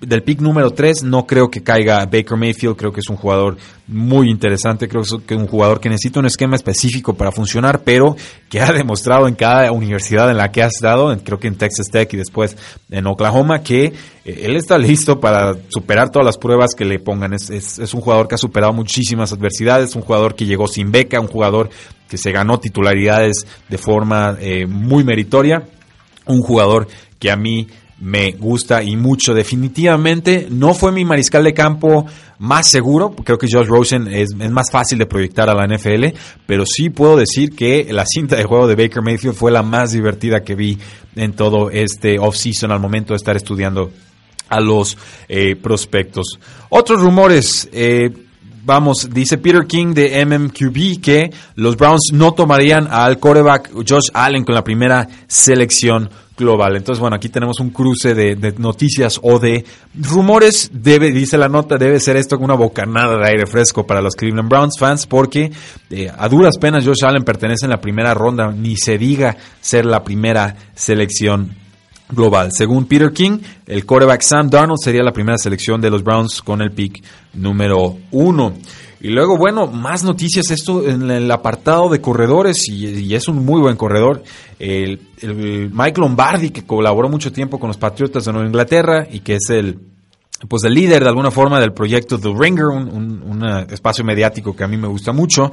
[0.00, 3.56] del pick número 3 no creo que caiga Baker Mayfield, creo que es un jugador
[3.88, 8.16] muy interesante, creo que es un jugador que necesita un esquema específico para funcionar, pero
[8.48, 11.88] que ha demostrado en cada universidad en la que ha estado, creo que en Texas
[11.90, 12.56] Tech y después
[12.90, 13.92] en Oklahoma, que eh,
[14.24, 17.32] él está listo para superar todas las pruebas que le pongan.
[17.32, 21.20] Es, es, un jugador que ha superado muchísimas adversidades, un jugador que llegó sin beca,
[21.20, 21.70] un jugador
[22.08, 25.64] que se ganó titularidades de forma eh, muy meritoria,
[26.26, 27.66] un jugador que a mí
[28.00, 29.34] me gusta y mucho.
[29.34, 32.06] Definitivamente no fue mi mariscal de campo
[32.38, 33.10] más seguro.
[33.10, 37.16] Creo que Josh Rosen es, más fácil de proyectar a la NFL, pero sí puedo
[37.16, 40.78] decir que la cinta de juego de Baker Mayfield fue la más divertida que vi
[41.16, 43.90] en todo este offseason al momento de estar estudiando
[44.48, 44.96] a los
[45.28, 46.38] eh, prospectos.
[46.70, 47.68] Otros rumores.
[47.72, 48.10] Eh,
[48.64, 54.44] vamos, dice Peter King de MMQB que los Browns no tomarían al quarterback Josh Allen
[54.44, 56.76] con la primera selección global.
[56.76, 60.70] Entonces, bueno, aquí tenemos un cruce de, noticias o de rumores.
[60.72, 64.48] Debe, dice la nota, debe ser esto una bocanada de aire fresco para los Cleveland
[64.48, 65.50] Browns fans, porque
[65.90, 69.84] eh, a duras penas Josh Allen pertenece en la primera ronda, ni se diga ser
[69.84, 71.50] la primera selección
[72.10, 72.50] global.
[72.52, 76.62] Según Peter King, el quarterback Sam Darnold sería la primera selección de los Browns con
[76.62, 77.02] el pick
[77.34, 78.54] número uno.
[79.00, 83.60] Y luego, bueno, más noticias, esto en el apartado de corredores, y, es un muy
[83.60, 84.24] buen corredor,
[84.58, 85.00] el,
[85.72, 89.50] Mike Lombardi, que colaboró mucho tiempo con los Patriotas de Nueva Inglaterra y que es
[89.50, 89.78] el,
[90.48, 94.68] pues el líder de alguna forma del proyecto The Ringer, un, espacio mediático que a
[94.68, 95.52] mí me gusta mucho,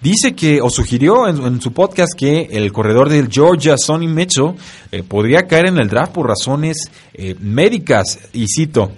[0.00, 4.54] dice que, o sugirió en, su podcast que el corredor del Georgia, Sonny Mitchell,
[4.90, 8.90] eh, podría caer en el draft por razones eh, médicas, y cito,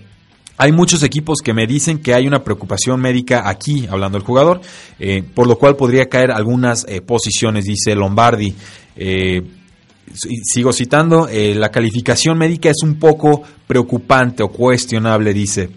[0.58, 4.60] hay muchos equipos que me dicen que hay una preocupación médica aquí, hablando del jugador,
[4.98, 8.54] eh, por lo cual podría caer algunas eh, posiciones, dice Lombardi.
[8.96, 9.40] Eh,
[10.42, 15.68] sigo citando, la calificación médica es un poco preocupante o cuestionable, dice.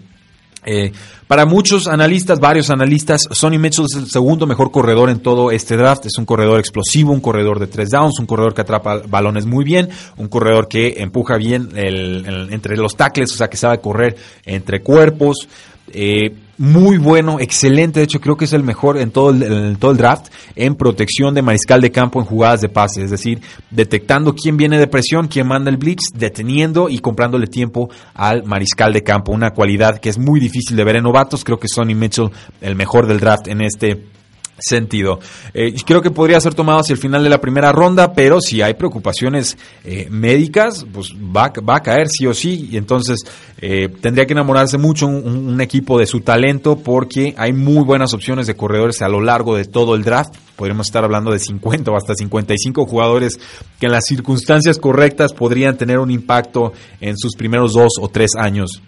[0.64, 0.92] Eh,
[1.26, 5.76] para muchos analistas, varios analistas, Sonny Mitchell es el segundo mejor corredor en todo este
[5.76, 6.06] draft.
[6.06, 9.64] Es un corredor explosivo, un corredor de tres downs, un corredor que atrapa balones muy
[9.64, 14.82] bien, un corredor que empuja bien entre los tackles, o sea que sabe correr entre
[14.82, 15.48] cuerpos.
[15.92, 17.98] Eh, muy bueno, excelente.
[17.98, 21.34] De hecho, creo que es el mejor en todo el, todo el draft en protección
[21.34, 23.02] de mariscal de campo en jugadas de pase.
[23.02, 23.40] Es decir,
[23.72, 28.92] detectando quién viene de presión, quién manda el blitz, deteniendo y comprándole tiempo al mariscal
[28.92, 29.32] de campo.
[29.32, 31.42] Una cualidad que es muy difícil de ver en novatos.
[31.42, 34.06] Creo que Sonny Mitchell, el mejor del draft en este
[34.62, 35.20] sentido.
[35.54, 38.62] Eh, creo que podría ser tomado hacia el final de la primera ronda, pero si
[38.62, 43.18] hay preocupaciones eh, médicas, pues va, va, a caer sí o sí, y entonces
[43.58, 48.14] eh, tendría que enamorarse mucho un, un, equipo de su talento porque hay muy buenas
[48.14, 50.34] opciones de corredores a lo largo de todo el draft.
[50.56, 53.38] Podríamos estar hablando de 50 o hasta 55 jugadores
[53.80, 58.32] que en las circunstancias correctas podrían tener un impacto en sus primeros dos o tres
[58.36, 58.82] años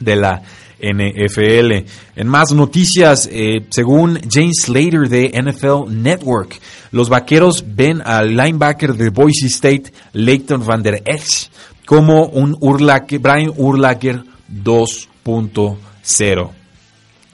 [0.00, 0.42] de la
[0.82, 1.86] NFL.
[2.16, 8.94] En más noticias, eh, según James Slater de NFL Network, los vaqueros ven al linebacker
[8.94, 11.48] de Boise State, Leighton Van Der Esch,
[11.86, 16.50] como un Urlacher, Brian Urlacher 2.0.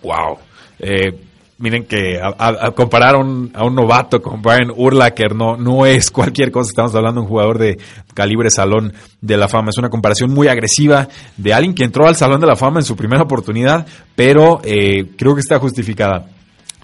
[0.02, 0.38] Wow.
[0.78, 1.27] Eh,
[1.58, 6.70] miren que a, comparar a un, novato con Brian Urlacher no, no es cualquier cosa.
[6.70, 7.78] Estamos hablando de un jugador de
[8.14, 9.70] calibre salón de la fama.
[9.70, 12.84] Es una comparación muy agresiva de alguien que entró al salón de la fama en
[12.84, 16.26] su primera oportunidad, pero eh, creo que está justificada.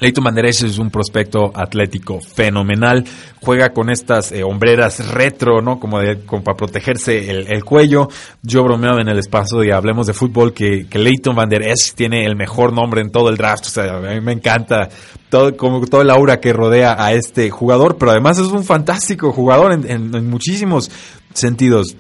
[0.01, 3.05] Leighton Manderech es un prospecto atlético fenomenal.
[3.41, 5.79] Juega con estas eh, hombreras retro, ¿no?
[5.79, 8.09] Como, de, como para protegerse el, cuello.
[8.43, 11.95] Yo bromeo en el espacio y hablemos de fútbol que, que Leighton Van Der Esch
[11.95, 13.67] tiene el mejor nombre en todo el draft.
[13.67, 14.89] O sea, a mí me encanta
[15.29, 19.33] todo, como todo el aura que rodea a este jugador, pero además es un fantástico
[19.33, 20.91] jugador en muchísimos
[21.35, 21.97] sentidos.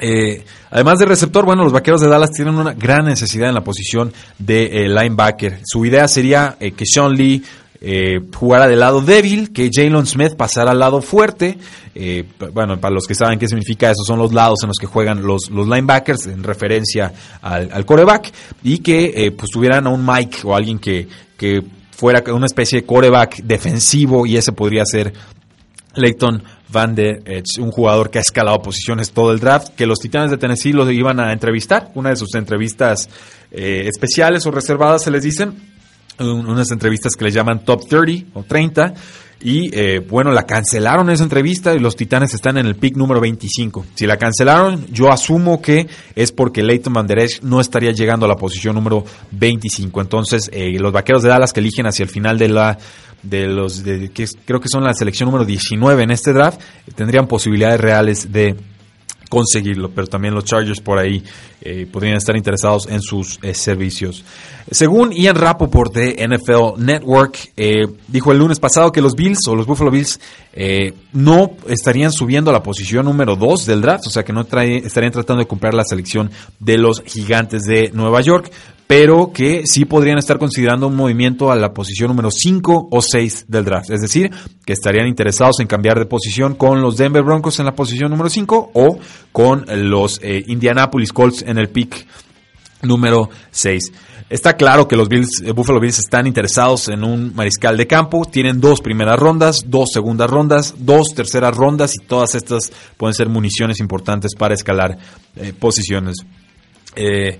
[0.00, 3.64] Eh, además de receptor, bueno, los vaqueros de Dallas tienen una gran necesidad en la
[3.64, 5.60] posición de eh, linebacker.
[5.64, 7.42] Su idea sería eh, que Sean Lee
[8.34, 11.56] jugara del lado débil, que Jalen Smith pasara al lado fuerte.
[12.52, 15.22] bueno, para los que saben qué significa eso, son los lados en los que juegan
[15.22, 18.32] los, linebackers en referencia al, al coreback
[18.64, 21.06] y que pues tuvieran a un Mike o alguien que,
[21.36, 25.12] que fuera una especie de coreback defensivo y ese podría ser
[25.94, 27.22] Leighton Van Der
[27.58, 30.90] un jugador que ha escalado posiciones todo el draft, que los Titanes de Tennessee lo
[30.90, 33.08] iban a entrevistar, una de sus entrevistas
[33.50, 35.54] eh, especiales o reservadas se les dicen,
[36.18, 38.94] unas entrevistas que les llaman Top 30 o 30,
[39.40, 43.20] y eh, bueno, la cancelaron esa entrevista y los Titanes están en el pick número
[43.20, 43.86] 25.
[43.94, 48.28] Si la cancelaron, yo asumo que es porque Leighton Van Der no estaría llegando a
[48.28, 50.00] la posición número 25.
[50.00, 52.78] Entonces, eh, los vaqueros de Dallas que eligen hacia el final de la
[53.22, 56.60] de los de, que creo que son la selección número 19 en este draft,
[56.94, 58.56] tendrían posibilidades reales de
[59.28, 61.22] conseguirlo, pero también los Chargers por ahí
[61.60, 64.24] eh, podrían estar interesados en sus eh, servicios.
[64.70, 69.54] Según Ian Rapoport de NFL Network, eh, dijo el lunes pasado que los Bills o
[69.54, 70.20] los Buffalo Bills
[71.12, 75.12] no estarían subiendo a la posición número 2 del draft, o sea que no estarían
[75.12, 78.50] tratando de comprar la selección de los gigantes de Nueva York,
[78.88, 83.44] pero que sí podrían estar considerando un movimiento a la posición número 5 o 6
[83.46, 83.90] del draft.
[83.90, 84.30] Es decir,
[84.64, 88.30] que estarían interesados en cambiar de posición con los Denver Broncos en la posición número
[88.30, 88.98] 5 o
[89.30, 92.06] con los eh, Indianapolis Colts en el pick
[92.80, 93.92] número 6.
[94.30, 98.24] Está claro que los Bills, eh, Buffalo Bills están interesados en un mariscal de campo.
[98.24, 103.28] Tienen dos primeras rondas, dos segundas rondas, dos terceras rondas y todas estas pueden ser
[103.28, 104.96] municiones importantes para escalar
[105.36, 106.16] eh, posiciones.
[106.96, 107.38] Eh,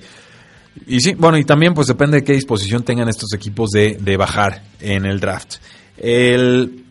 [0.87, 4.17] y sí, bueno, y también pues depende de qué disposición tengan estos equipos de, de
[4.17, 5.57] bajar en el draft.
[5.97, 6.85] El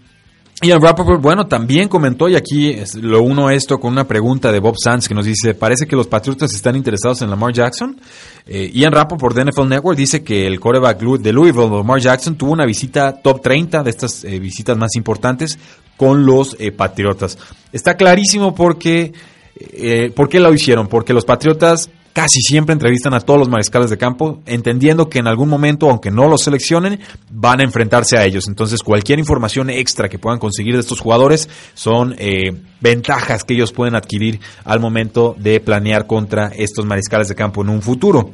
[0.64, 4.76] Ian Rappaport, bueno, también comentó, y aquí lo uno esto con una pregunta de Bob
[4.76, 8.02] Sands que nos dice, parece que los Patriotas están interesados en Lamar Jackson.
[8.48, 12.54] Eh, Ian Rappaport de NFL Network dice que el quarterback de Louisville, Lamar Jackson, tuvo
[12.54, 15.60] una visita top 30 de estas eh, visitas más importantes
[15.96, 17.38] con los eh, Patriotas.
[17.72, 19.14] Está clarísimo porque,
[19.60, 20.88] eh, ¿por qué lo hicieron?
[20.88, 25.28] Porque los Patriotas casi siempre entrevistan a todos los mariscales de campo, entendiendo que en
[25.28, 27.00] algún momento, aunque no los seleccionen,
[27.30, 28.48] van a enfrentarse a ellos.
[28.48, 33.72] Entonces, cualquier información extra que puedan conseguir de estos jugadores son eh, ventajas que ellos
[33.72, 38.32] pueden adquirir al momento de planear contra estos mariscales de campo en un futuro.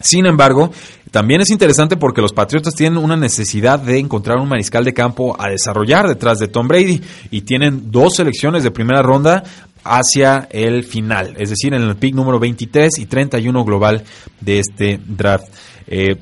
[0.00, 0.70] Sin embargo,
[1.10, 5.36] también es interesante porque los Patriotas tienen una necesidad de encontrar un mariscal de campo
[5.38, 9.42] a desarrollar detrás de Tom Brady y tienen dos selecciones de primera ronda
[9.84, 14.04] hacia el final, es decir, en el pick número 23 y 31 global
[14.40, 15.48] de este draft.
[15.86, 16.16] Eh,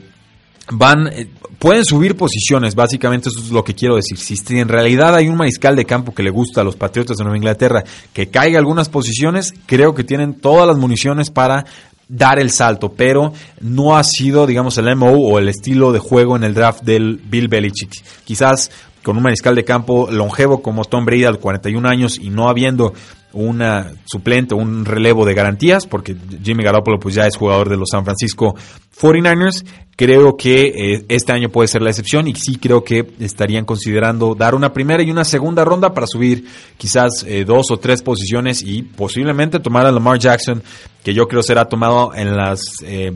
[0.71, 4.17] van, eh, pueden subir posiciones, básicamente eso es lo que quiero decir.
[4.17, 7.25] Si en realidad hay un mariscal de campo que le gusta a los Patriotas de
[7.25, 11.65] Nueva Inglaterra que caiga algunas posiciones, creo que tienen todas las municiones para
[12.09, 16.37] dar el salto, pero no ha sido, digamos, el MO o el estilo de juego
[16.37, 18.03] en el draft del Bill Belichick.
[18.25, 18.71] Quizás
[19.03, 22.93] con un mariscal de campo longevo como Tom Brady a 41 años y no habiendo
[23.33, 27.89] una suplente, un relevo de garantías, porque Jimmy Garoppolo pues ya es jugador de los
[27.91, 28.55] San Francisco
[29.01, 29.65] 49ers.
[29.97, 34.35] Creo que eh, este año puede ser la excepción y sí creo que estarían considerando
[34.35, 38.63] dar una primera y una segunda ronda para subir quizás eh, dos o tres posiciones
[38.63, 40.63] y posiblemente tomar a Lamar Jackson,
[41.03, 42.63] que yo creo será tomado en las...
[42.85, 43.13] Eh,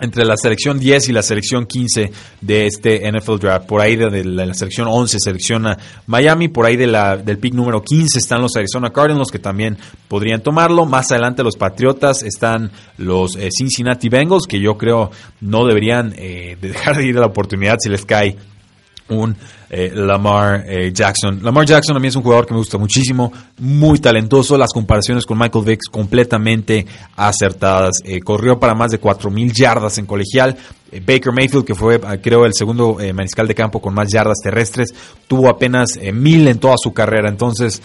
[0.00, 2.10] entre la selección 10 y la selección 15
[2.40, 3.66] de este NFL Draft.
[3.66, 7.82] Por ahí de, la, selección 11 selecciona Miami, por ahí de la, del pick número
[7.82, 9.76] 15 están los Arizona Cardinals que también
[10.08, 10.86] podrían tomarlo.
[10.86, 15.10] Más adelante los Patriotas están los eh, Cincinnati Bengals que yo creo
[15.40, 18.36] no deberían eh, dejar de ir a la oportunidad si les cae
[19.08, 19.36] un
[19.70, 21.38] eh, Lamar eh, Jackson.
[21.42, 24.58] Lamar Jackson a mí es un jugador que me gusta muchísimo, muy talentoso.
[24.58, 26.84] Las comparaciones con Michael Vick completamente
[27.16, 28.02] acertadas.
[28.04, 30.56] Eh, corrió para más de 4.000 yardas en colegial.
[30.92, 34.94] Baker Mayfield, que fue creo el segundo mariscal de campo con más yardas terrestres,
[35.28, 37.28] tuvo apenas mil en toda su carrera.
[37.28, 37.82] Entonces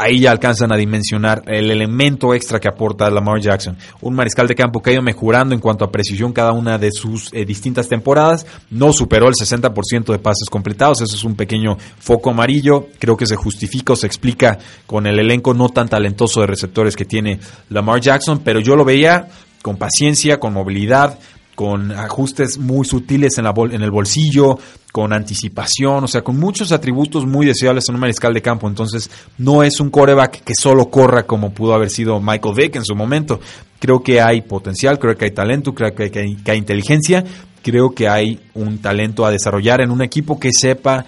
[0.00, 3.76] ahí ya alcanzan a dimensionar el elemento extra que aporta Lamar Jackson.
[4.00, 6.90] Un mariscal de campo que ha ido mejorando en cuanto a precisión cada una de
[6.90, 8.46] sus eh, distintas temporadas.
[8.70, 11.02] No superó el 60% de pases completados.
[11.02, 12.88] Eso es un pequeño foco amarillo.
[12.98, 16.96] Creo que se justifica o se explica con el elenco no tan talentoso de receptores
[16.96, 18.40] que tiene Lamar Jackson.
[18.42, 19.28] Pero yo lo veía
[19.62, 21.18] con paciencia, con movilidad,
[21.60, 24.58] con ajustes muy sutiles en, la en el bolsillo,
[24.92, 28.66] con anticipación, o sea, con muchos atributos muy deseables en un mariscal de campo.
[28.66, 32.84] Entonces, no es un coreback que solo corra como pudo haber sido Michael Vick en
[32.86, 33.40] su momento.
[33.78, 37.24] Creo que hay potencial, creo que hay talento, creo que hay, que inteligencia,
[37.62, 41.04] creo que hay un talento a desarrollar en un equipo que sepa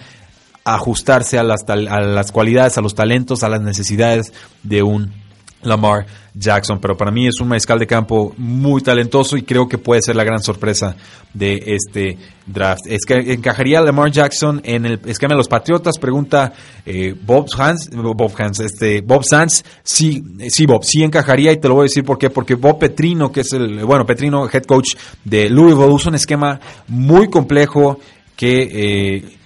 [0.63, 4.31] ajustarse a las, a las cualidades, a los talentos, a las necesidades
[4.61, 5.22] de un
[5.63, 6.05] Lamar
[6.35, 10.01] Jackson, pero para mí es un mariscal de campo muy talentoso y creo que puede
[10.01, 10.95] ser la gran sorpresa
[11.33, 12.81] de este draft.
[12.87, 16.53] Es que encajaría Lamar Jackson en el esquema de los Patriotas, pregunta
[16.85, 21.67] eh, Bob Hans, Bob Hans, este Bob Sanz, sí, sí Bob, sí encajaría y te
[21.67, 24.63] lo voy a decir por qué, porque Bob Petrino, que es el, bueno, Petrino, head
[24.63, 27.99] coach de Louisville, usa un esquema muy complejo
[28.35, 29.37] que, eh,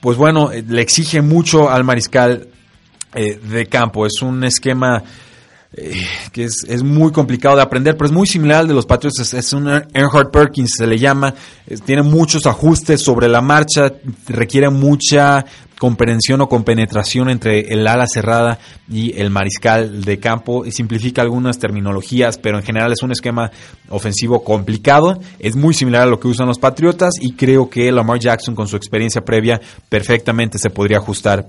[0.00, 2.48] pues bueno, le exige mucho al mariscal
[3.14, 4.06] eh, de campo.
[4.06, 5.02] Es un esquema
[5.72, 6.00] eh,
[6.32, 9.34] que es, es, muy complicado de aprender, pero es muy similar al de los Patriots.
[9.34, 11.34] Es, un Earnhardt Perkins, se le llama.
[11.84, 13.92] tiene muchos ajustes sobre la marcha,
[14.26, 15.44] requiere mucha
[15.78, 18.58] comprensión o compenetración entre el ala cerrada
[18.90, 23.50] y el mariscal de campo y simplifica algunas terminologías, pero en general es un esquema
[23.88, 28.18] ofensivo complicado, es muy similar a lo que usan los Patriotas y creo que Lamar
[28.18, 31.46] Jackson con su experiencia previa perfectamente se podría ajustar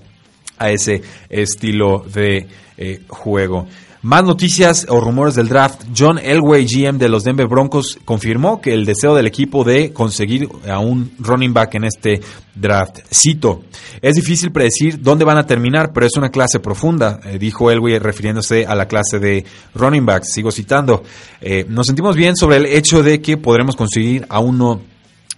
[0.59, 2.47] a ese estilo de
[2.77, 3.67] eh, juego.
[4.01, 5.83] Más noticias o rumores del draft.
[5.93, 10.47] John Elway, GM de los Denver Broncos, confirmó que el deseo del equipo de conseguir
[10.69, 12.21] a un running back en este
[12.55, 12.99] draft.
[13.13, 13.63] Cito,
[14.01, 17.99] es difícil predecir dónde van a terminar, pero es una clase profunda, eh, dijo Elway
[17.99, 19.43] refiriéndose a la clase de
[19.75, 20.31] running backs.
[20.31, 21.03] Sigo citando,
[21.41, 24.79] eh, nos sentimos bien sobre el hecho de que podremos conseguir a uno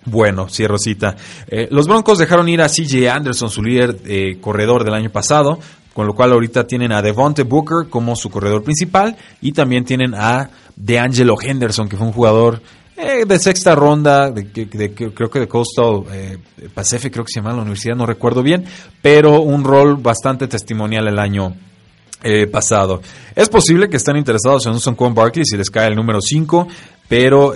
[0.06, 1.16] bueno, cierro cita.
[1.48, 5.60] Eh, los Broncos dejaron ir a CJ Anderson, su líder eh, corredor del año pasado,
[5.94, 10.16] con lo cual ahorita tienen a Devonte Booker como su corredor principal y también tienen
[10.16, 12.62] a DeAngelo Henderson, que fue un jugador
[12.98, 16.04] eh, de sexta ronda, de, creo que de Coastal
[16.74, 18.66] Pacific, creo que se llama la universidad, no recuerdo bien,
[19.02, 21.56] pero un rol bastante testimonial el año
[22.52, 23.02] pasado.
[23.36, 26.68] Es posible que estén interesados en un Son Barkley si les cae el número 5,
[27.10, 27.56] pero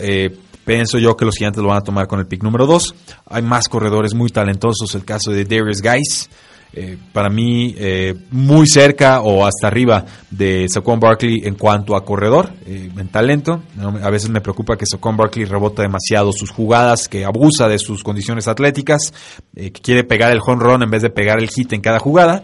[0.66, 2.96] Pienso yo que los gigantes lo van a tomar con el pick número 2.
[3.28, 4.96] Hay más corredores muy talentosos.
[4.96, 6.30] El caso de Darius Guys.
[6.78, 12.04] Eh, para mí, eh, muy cerca o hasta arriba de Saquon Barkley en cuanto a
[12.04, 13.62] corredor, eh, en talento.
[14.04, 18.04] A veces me preocupa que Saquon Barkley rebota demasiado sus jugadas, que abusa de sus
[18.04, 19.14] condiciones atléticas,
[19.56, 22.44] que quiere pegar el home run en vez de pegar el hit en cada jugada.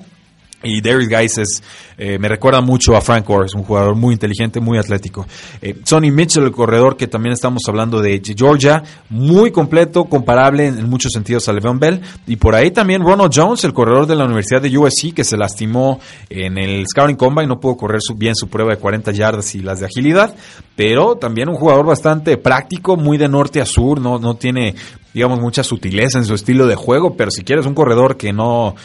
[0.64, 1.64] Y Darius Guys es,
[1.97, 5.26] eh, me recuerda mucho a Frank Gore, es un jugador muy inteligente, muy atlético.
[5.62, 10.89] Eh, Sonny Mitchell, el corredor que también estamos hablando de Georgia, muy completo, comparable en,
[10.89, 12.01] muchos sentidos a Le'Veon Bell.
[12.28, 15.38] Y por ahí también Ronald Jones, el corredor de la Universidad de USC, que se
[15.38, 15.99] lastimó
[16.30, 19.80] en el Scouting Combine, no pudo correr bien su prueba de 40 yardas y las
[19.80, 20.36] de agilidad,
[20.76, 24.76] pero también un jugador bastante práctico, muy de norte a sur, no, no tiene
[25.14, 28.76] digamos, mucha sutileza en su estilo de juego, pero si quieres un corredor que no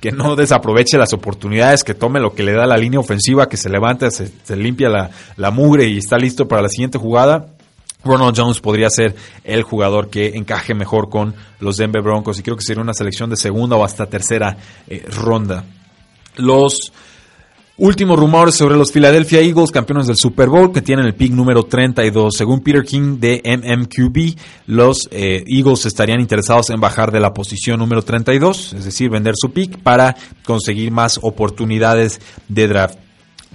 [0.00, 3.56] que no desaproveche las oportunidades, que tome lo que le da la línea ofensiva, que
[3.56, 7.46] se levanta, se, limpia la, la, mugre y está listo para la siguiente jugada.
[8.04, 12.56] Ronald Jones podría ser el jugador que encaje mejor con los Denver Broncos y creo
[12.56, 15.64] que sería una selección de segunda o hasta tercera eh, ronda.
[16.36, 16.92] Los
[17.78, 21.64] Últimos rumores sobre los Philadelphia Eagles, campeones del Super Bowl, que tienen el pick número
[21.64, 22.34] 32.
[22.34, 24.34] Según Peter King de MMQB,
[24.66, 29.34] los eh, Eagles estarían interesados en bajar de la posición número 32, es decir, vender
[29.36, 30.16] su pick para
[30.46, 32.18] conseguir más oportunidades
[32.48, 32.98] de draft.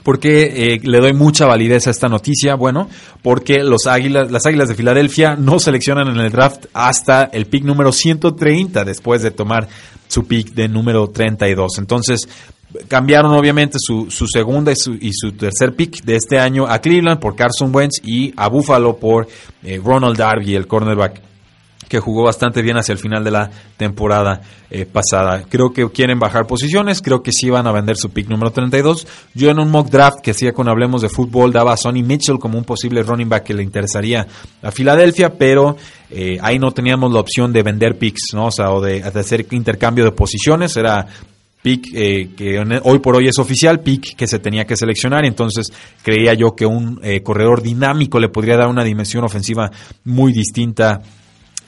[0.03, 2.53] ¿Por qué eh, le doy mucha validez a esta noticia?
[2.53, 2.89] Bueno,
[3.23, 7.63] porque los águilas, las Águilas de Filadelfia no seleccionan en el draft hasta el pick
[7.63, 9.67] número 130 después de tomar
[10.07, 11.79] su pick de número 32.
[11.79, 12.27] Entonces,
[12.87, 16.79] cambiaron obviamente su, su segunda y su, y su, tercer pick de este año a
[16.79, 19.27] Cleveland por Carson Wentz y a Buffalo por
[19.63, 21.31] eh, Ronald Darby, el cornerback
[21.91, 25.43] que jugó bastante bien hacia el final de la temporada eh, pasada.
[25.49, 29.05] Creo que quieren bajar posiciones, creo que sí van a vender su pick número 32.
[29.35, 32.39] Yo en un mock draft que hacía con Hablemos de Fútbol daba a Sonny Mitchell
[32.39, 34.25] como un posible running back que le interesaría
[34.61, 35.75] a Filadelfia, pero
[36.09, 38.45] eh, ahí no teníamos la opción de vender picks, ¿no?
[38.45, 41.05] O sea, o de, hacer intercambio de posiciones, era
[41.61, 45.67] pick eh, que hoy por hoy es oficial, pick que se tenía que seleccionar, entonces
[46.03, 49.69] creía yo que un corredor dinámico le podría dar una dimensión ofensiva
[50.03, 51.01] muy distinta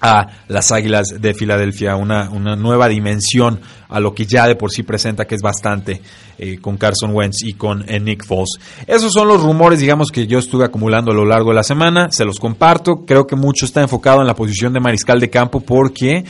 [0.04, 4.70] a las Águilas de Filadelfia, una, una, nueva dimensión a lo que ya de por
[4.70, 6.02] sí presenta, que es bastante
[6.38, 8.60] eh, con Carson Wentz y con eh, Nick Foles.
[8.86, 12.12] Esos son los rumores, digamos, que yo estuve acumulando a lo largo de la semana,
[12.12, 15.62] se los comparto, creo que mucho está enfocado en la posición de mariscal de campo
[15.62, 16.26] porque...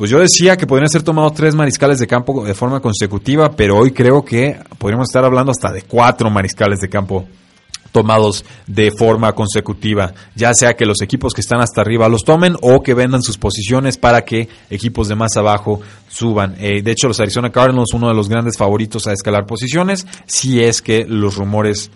[0.00, 3.76] Pues yo decía que podrían ser tomados tres mariscales de campo de forma consecutiva, pero
[3.76, 7.26] hoy creo que podríamos estar hablando hasta de cuatro mariscales de campo
[7.92, 12.56] tomados de forma consecutiva, ya sea que los equipos que están hasta arriba los tomen
[12.62, 16.56] o que vendan sus posiciones para que equipos de más abajo suban.
[16.58, 20.64] Eh, de hecho, los Arizona Cardinals, uno de los grandes favoritos a escalar posiciones, si
[20.64, 21.90] es que los rumores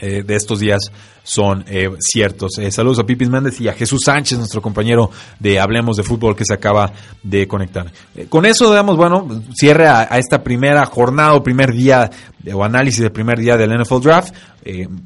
[0.00, 0.80] eh, de estos días
[1.24, 2.58] son eh, ciertos.
[2.58, 5.10] Eh, saludos a Pipis Méndez y a Jesús Sánchez, nuestro compañero
[5.40, 7.90] de Hablemos de Fútbol que se acaba de conectar.
[8.28, 12.10] con eso damos, bueno, cierre a, esta primera jornada o primer día
[12.52, 14.34] o análisis del primer día del NFL Draft.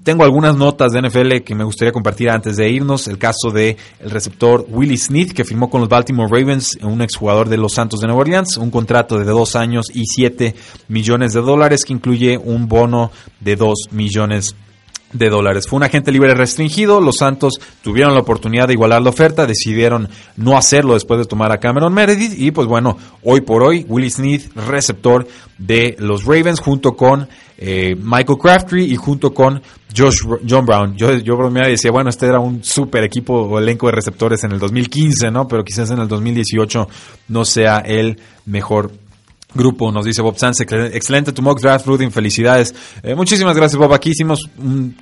[0.03, 3.07] tengo algunas notas de NFL que me gustaría compartir antes de irnos.
[3.07, 7.49] El caso de el receptor Willie Smith, que firmó con los Baltimore Ravens, un exjugador
[7.49, 10.57] de los Santos de Nueva Orleans, un contrato de dos años y siete
[10.89, 14.57] millones de dólares que incluye un bono de dos millones
[15.13, 15.67] de dólares.
[15.69, 20.09] Fue un agente libre restringido, los Santos tuvieron la oportunidad de igualar la oferta, decidieron
[20.37, 24.11] no hacerlo después de tomar a Cameron Meredith y pues bueno, hoy por hoy Willie
[24.11, 29.61] Smith, receptor de los Ravens junto con eh, Michael Crabtree y junto con
[29.97, 30.97] Josh, John Brown.
[30.97, 34.45] Yo, yo bromeaba y decía, bueno, este era un super equipo o elenco de receptores
[34.45, 35.49] en el 2015, ¿no?
[35.49, 36.89] Pero quizás en el 2018
[37.29, 38.93] no sea el mejor
[39.55, 40.61] grupo, nos dice Bob Sanz.
[40.61, 42.11] Excelente tu mock draft, Rudin.
[42.11, 42.75] Felicidades.
[43.03, 43.93] Eh, muchísimas gracias, Bob.
[43.93, 44.49] Aquí hicimos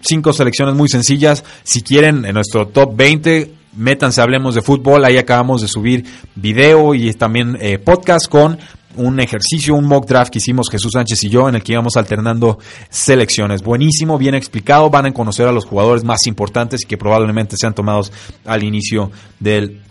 [0.01, 1.45] cinco selecciones muy sencillas.
[1.63, 5.05] Si quieren, en nuestro top 20, métanse, hablemos de fútbol.
[5.05, 8.59] Ahí acabamos de subir video y también eh, podcast con
[8.97, 11.97] un ejercicio, un mock draft que hicimos Jesús Sánchez y yo, en el que íbamos
[11.97, 13.63] alternando selecciones.
[13.63, 14.89] Buenísimo, bien explicado.
[14.89, 18.11] Van a conocer a los jugadores más importantes y que probablemente sean tomados
[18.47, 19.83] al inicio del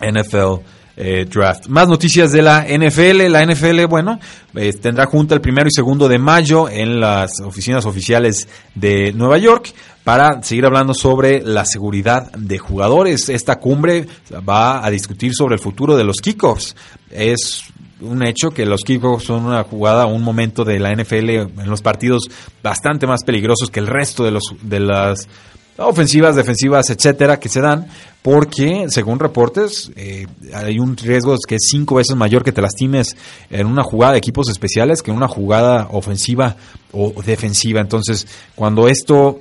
[0.00, 0.64] NFL
[1.00, 1.68] eh, draft.
[1.68, 3.30] Más noticias de la NFL.
[3.30, 4.18] La NFL, bueno,
[4.56, 9.38] eh, tendrá junta el primero y segundo de mayo en las oficinas oficiales de Nueva
[9.38, 9.72] York
[10.02, 13.28] para seguir hablando sobre la seguridad de jugadores.
[13.28, 14.08] Esta cumbre
[14.48, 16.74] va a discutir sobre el futuro de los kickoffs.
[17.12, 17.62] Es
[18.00, 21.80] un hecho que los kickoffs son una jugada, un momento de la NFL en los
[21.80, 22.28] partidos
[22.60, 25.28] bastante más peligrosos que el resto de los de las
[25.78, 27.86] ofensivas, defensivas, etcétera, que se dan,
[28.22, 33.16] porque según reportes eh, hay un riesgo que es cinco veces mayor que te lastimes
[33.50, 36.56] en una jugada de equipos especiales que en una jugada ofensiva
[36.92, 37.80] o defensiva.
[37.80, 39.40] Entonces, cuando esto,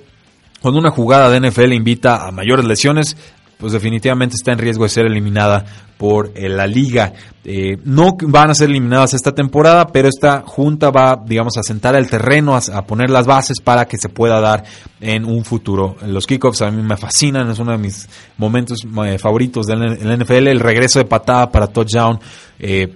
[0.62, 3.18] cuando una jugada de NFL invita a mayores lesiones,
[3.58, 5.66] pues definitivamente está en riesgo de ser eliminada
[5.98, 7.14] por eh, la liga.
[7.44, 11.96] Eh, no van a ser eliminadas esta temporada, pero esta junta va, digamos, a sentar
[11.96, 14.64] el terreno, a, poner las bases para que se pueda dar
[15.02, 15.96] en un futuro.
[16.06, 20.48] Los kickoffs a mí me fascinan, es uno de mis momentos eh, favoritos del NFL,
[20.48, 22.20] el regreso de patada para touchdown.
[22.60, 22.94] Eh,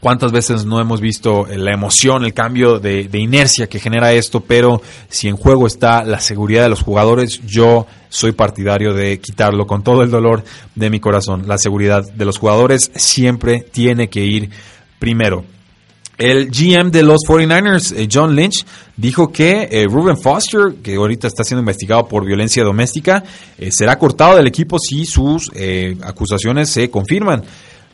[0.00, 4.82] cuántas veces no hemos visto la emoción, el cambio de, inercia que genera esto, pero
[5.08, 9.84] si en juego está la seguridad de los jugadores, yo soy partidario de quitarlo con
[9.84, 10.42] todo el dolor
[10.74, 11.46] de mi corazón.
[11.46, 14.50] La seguridad de los jugadores siempre tiene que ir
[14.98, 15.44] primero.
[16.20, 21.26] El GM de los 49ers, eh, John Lynch, dijo que eh, Ruben Foster, que ahorita
[21.26, 23.24] está siendo investigado por violencia doméstica,
[23.56, 25.50] eh, será cortado del equipo si sus
[26.02, 27.42] acusaciones se confirman.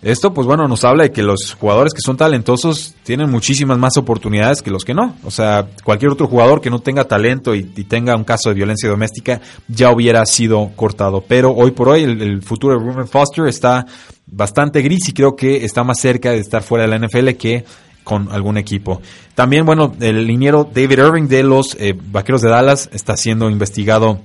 [0.06, 3.96] Esto, pues bueno, nos habla de que los jugadores que son talentosos tienen muchísimas más
[3.96, 5.16] oportunidades que los que no.
[5.24, 8.88] O sea, cualquier otro jugador que no tenga talento y, tenga un caso de violencia
[8.88, 11.24] doméstica ya hubiera sido cortado.
[11.26, 13.84] Pero hoy por hoy el, futuro de Ruben Foster está
[14.28, 17.64] bastante gris y creo que está más cerca de estar fuera de la NFL que
[18.04, 19.02] con algún equipo.
[19.34, 24.20] También, bueno, el liniero David Irving de los eh, Vaqueros de Dallas está siendo investigado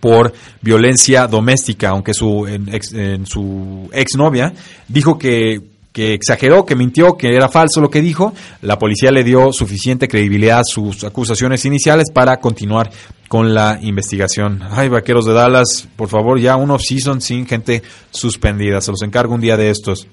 [0.00, 4.52] por violencia doméstica, aunque su, ex, su exnovia
[4.88, 5.60] dijo que,
[5.96, 8.34] que exageró, que mintió, que era falso lo que dijo.
[8.60, 12.90] La policía le dio suficiente credibilidad a sus acusaciones iniciales para continuar
[13.28, 14.62] con la investigación.
[14.70, 18.80] Ay, vaqueros de Dallas, por favor, ya un off-season sin gente suspendida.
[18.80, 20.06] Se los encargo un día de estos.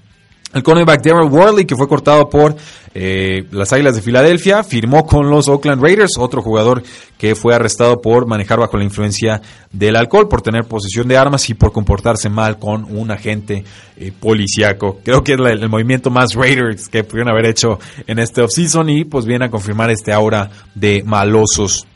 [0.54, 2.56] El cornerback Darrell Worley, que fue cortado por
[2.94, 6.84] eh, las Águilas de Filadelfia, firmó con los Oakland Raiders, otro jugador
[7.18, 9.42] que fue arrestado por manejar bajo la influencia
[9.72, 13.64] del alcohol, por tener posesión de armas y por comportarse mal con un agente
[13.98, 15.00] eh, policíaco.
[15.04, 19.06] Creo que es el, movimiento más Raiders que pudieron haber hecho en este offseason y
[19.06, 21.88] pues viene a confirmar este aura de malosos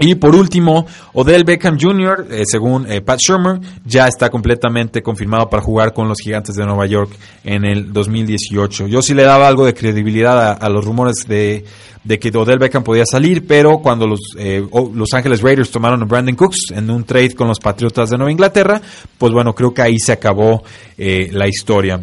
[0.00, 5.50] y por último, Odell Beckham Jr., eh, según eh, Pat Shermer, ya está completamente confirmado
[5.50, 7.10] para jugar con los Gigantes de Nueva York
[7.42, 8.86] en el 2018.
[8.86, 11.64] Yo sí le daba algo de credibilidad a, los rumores de,
[12.20, 16.36] que Odell Beckham podía salir, pero cuando los eh, Los Ángeles Raiders tomaron a Brandon
[16.36, 18.80] Cooks en un trade con los Patriotas de Nueva Inglaterra,
[19.18, 20.62] pues bueno, creo que ahí se acabó
[20.96, 22.00] la historia.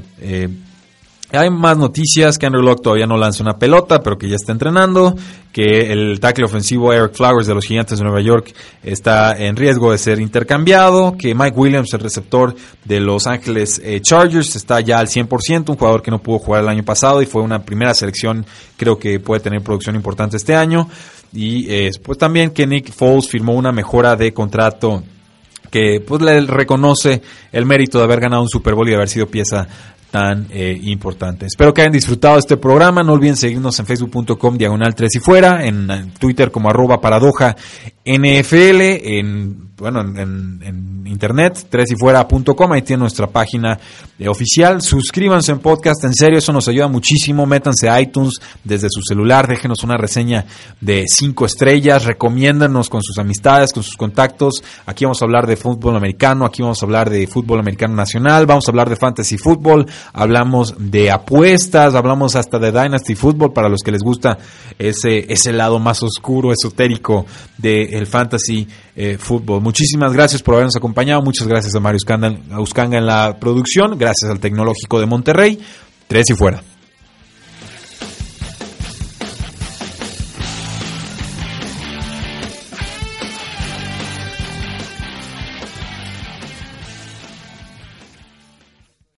[1.31, 4.51] Hay más noticias que Andrew Locke todavía no lanza una pelota, pero que ya está
[4.51, 5.15] entrenando,
[5.51, 8.53] que el tackle ofensivo Eric Flowers de los Gigantes de Nueva York
[8.83, 14.01] está en riesgo de ser intercambiado, que Mike Williams, el receptor de Los Ángeles eh,
[14.01, 17.25] Chargers, está ya al 100%, un jugador que no pudo jugar el año pasado y
[17.25, 18.45] fue una primera selección,
[18.77, 20.87] creo que puede tener producción importante este año.
[21.33, 25.03] Y eh, pues también que Nick Foles firmó una mejora de contrato
[25.75, 27.21] que pues le reconoce
[27.51, 29.67] el mérito de haber ganado un Super Bowl y de haber sido pieza
[30.15, 31.45] tan eh, importante.
[31.45, 33.03] Espero que hayan disfrutado este programa.
[33.03, 37.57] No olviden seguirnos en facebook.com diagonal 3 y fuera, en Twitter como arroba paradoja
[38.05, 43.77] NFL, en bueno, en, internet, tresyfuera.com, ahí tiene nuestra página
[44.17, 44.81] eh, oficial.
[44.81, 47.45] Suscríbanse en podcast, en serio, eso nos ayuda muchísimo.
[47.45, 50.45] Métanse a iTunes desde su celular, déjenos una reseña
[50.81, 54.63] de cinco estrellas, recomiéndanos con sus amistades, con sus contactos.
[54.85, 58.45] Aquí vamos a hablar de fútbol americano, aquí vamos a hablar de fútbol americano nacional,
[58.45, 63.69] vamos a hablar de fantasy fútbol, hablamos de apuestas, hablamos hasta de Dynasty Football para
[63.69, 64.37] los que les gusta
[64.79, 67.25] ese, ese lado más oscuro, esotérico
[67.57, 69.61] del fantasy eh, fútbol.
[69.65, 71.23] Muchísimas gracias por habernos acompañado.
[71.23, 71.97] Muchas gracias a Mario
[72.59, 73.97] Uscanga en la producción.
[73.97, 75.59] Gracias al Tecnológico de Monterrey.
[76.07, 76.61] Tres y fuera.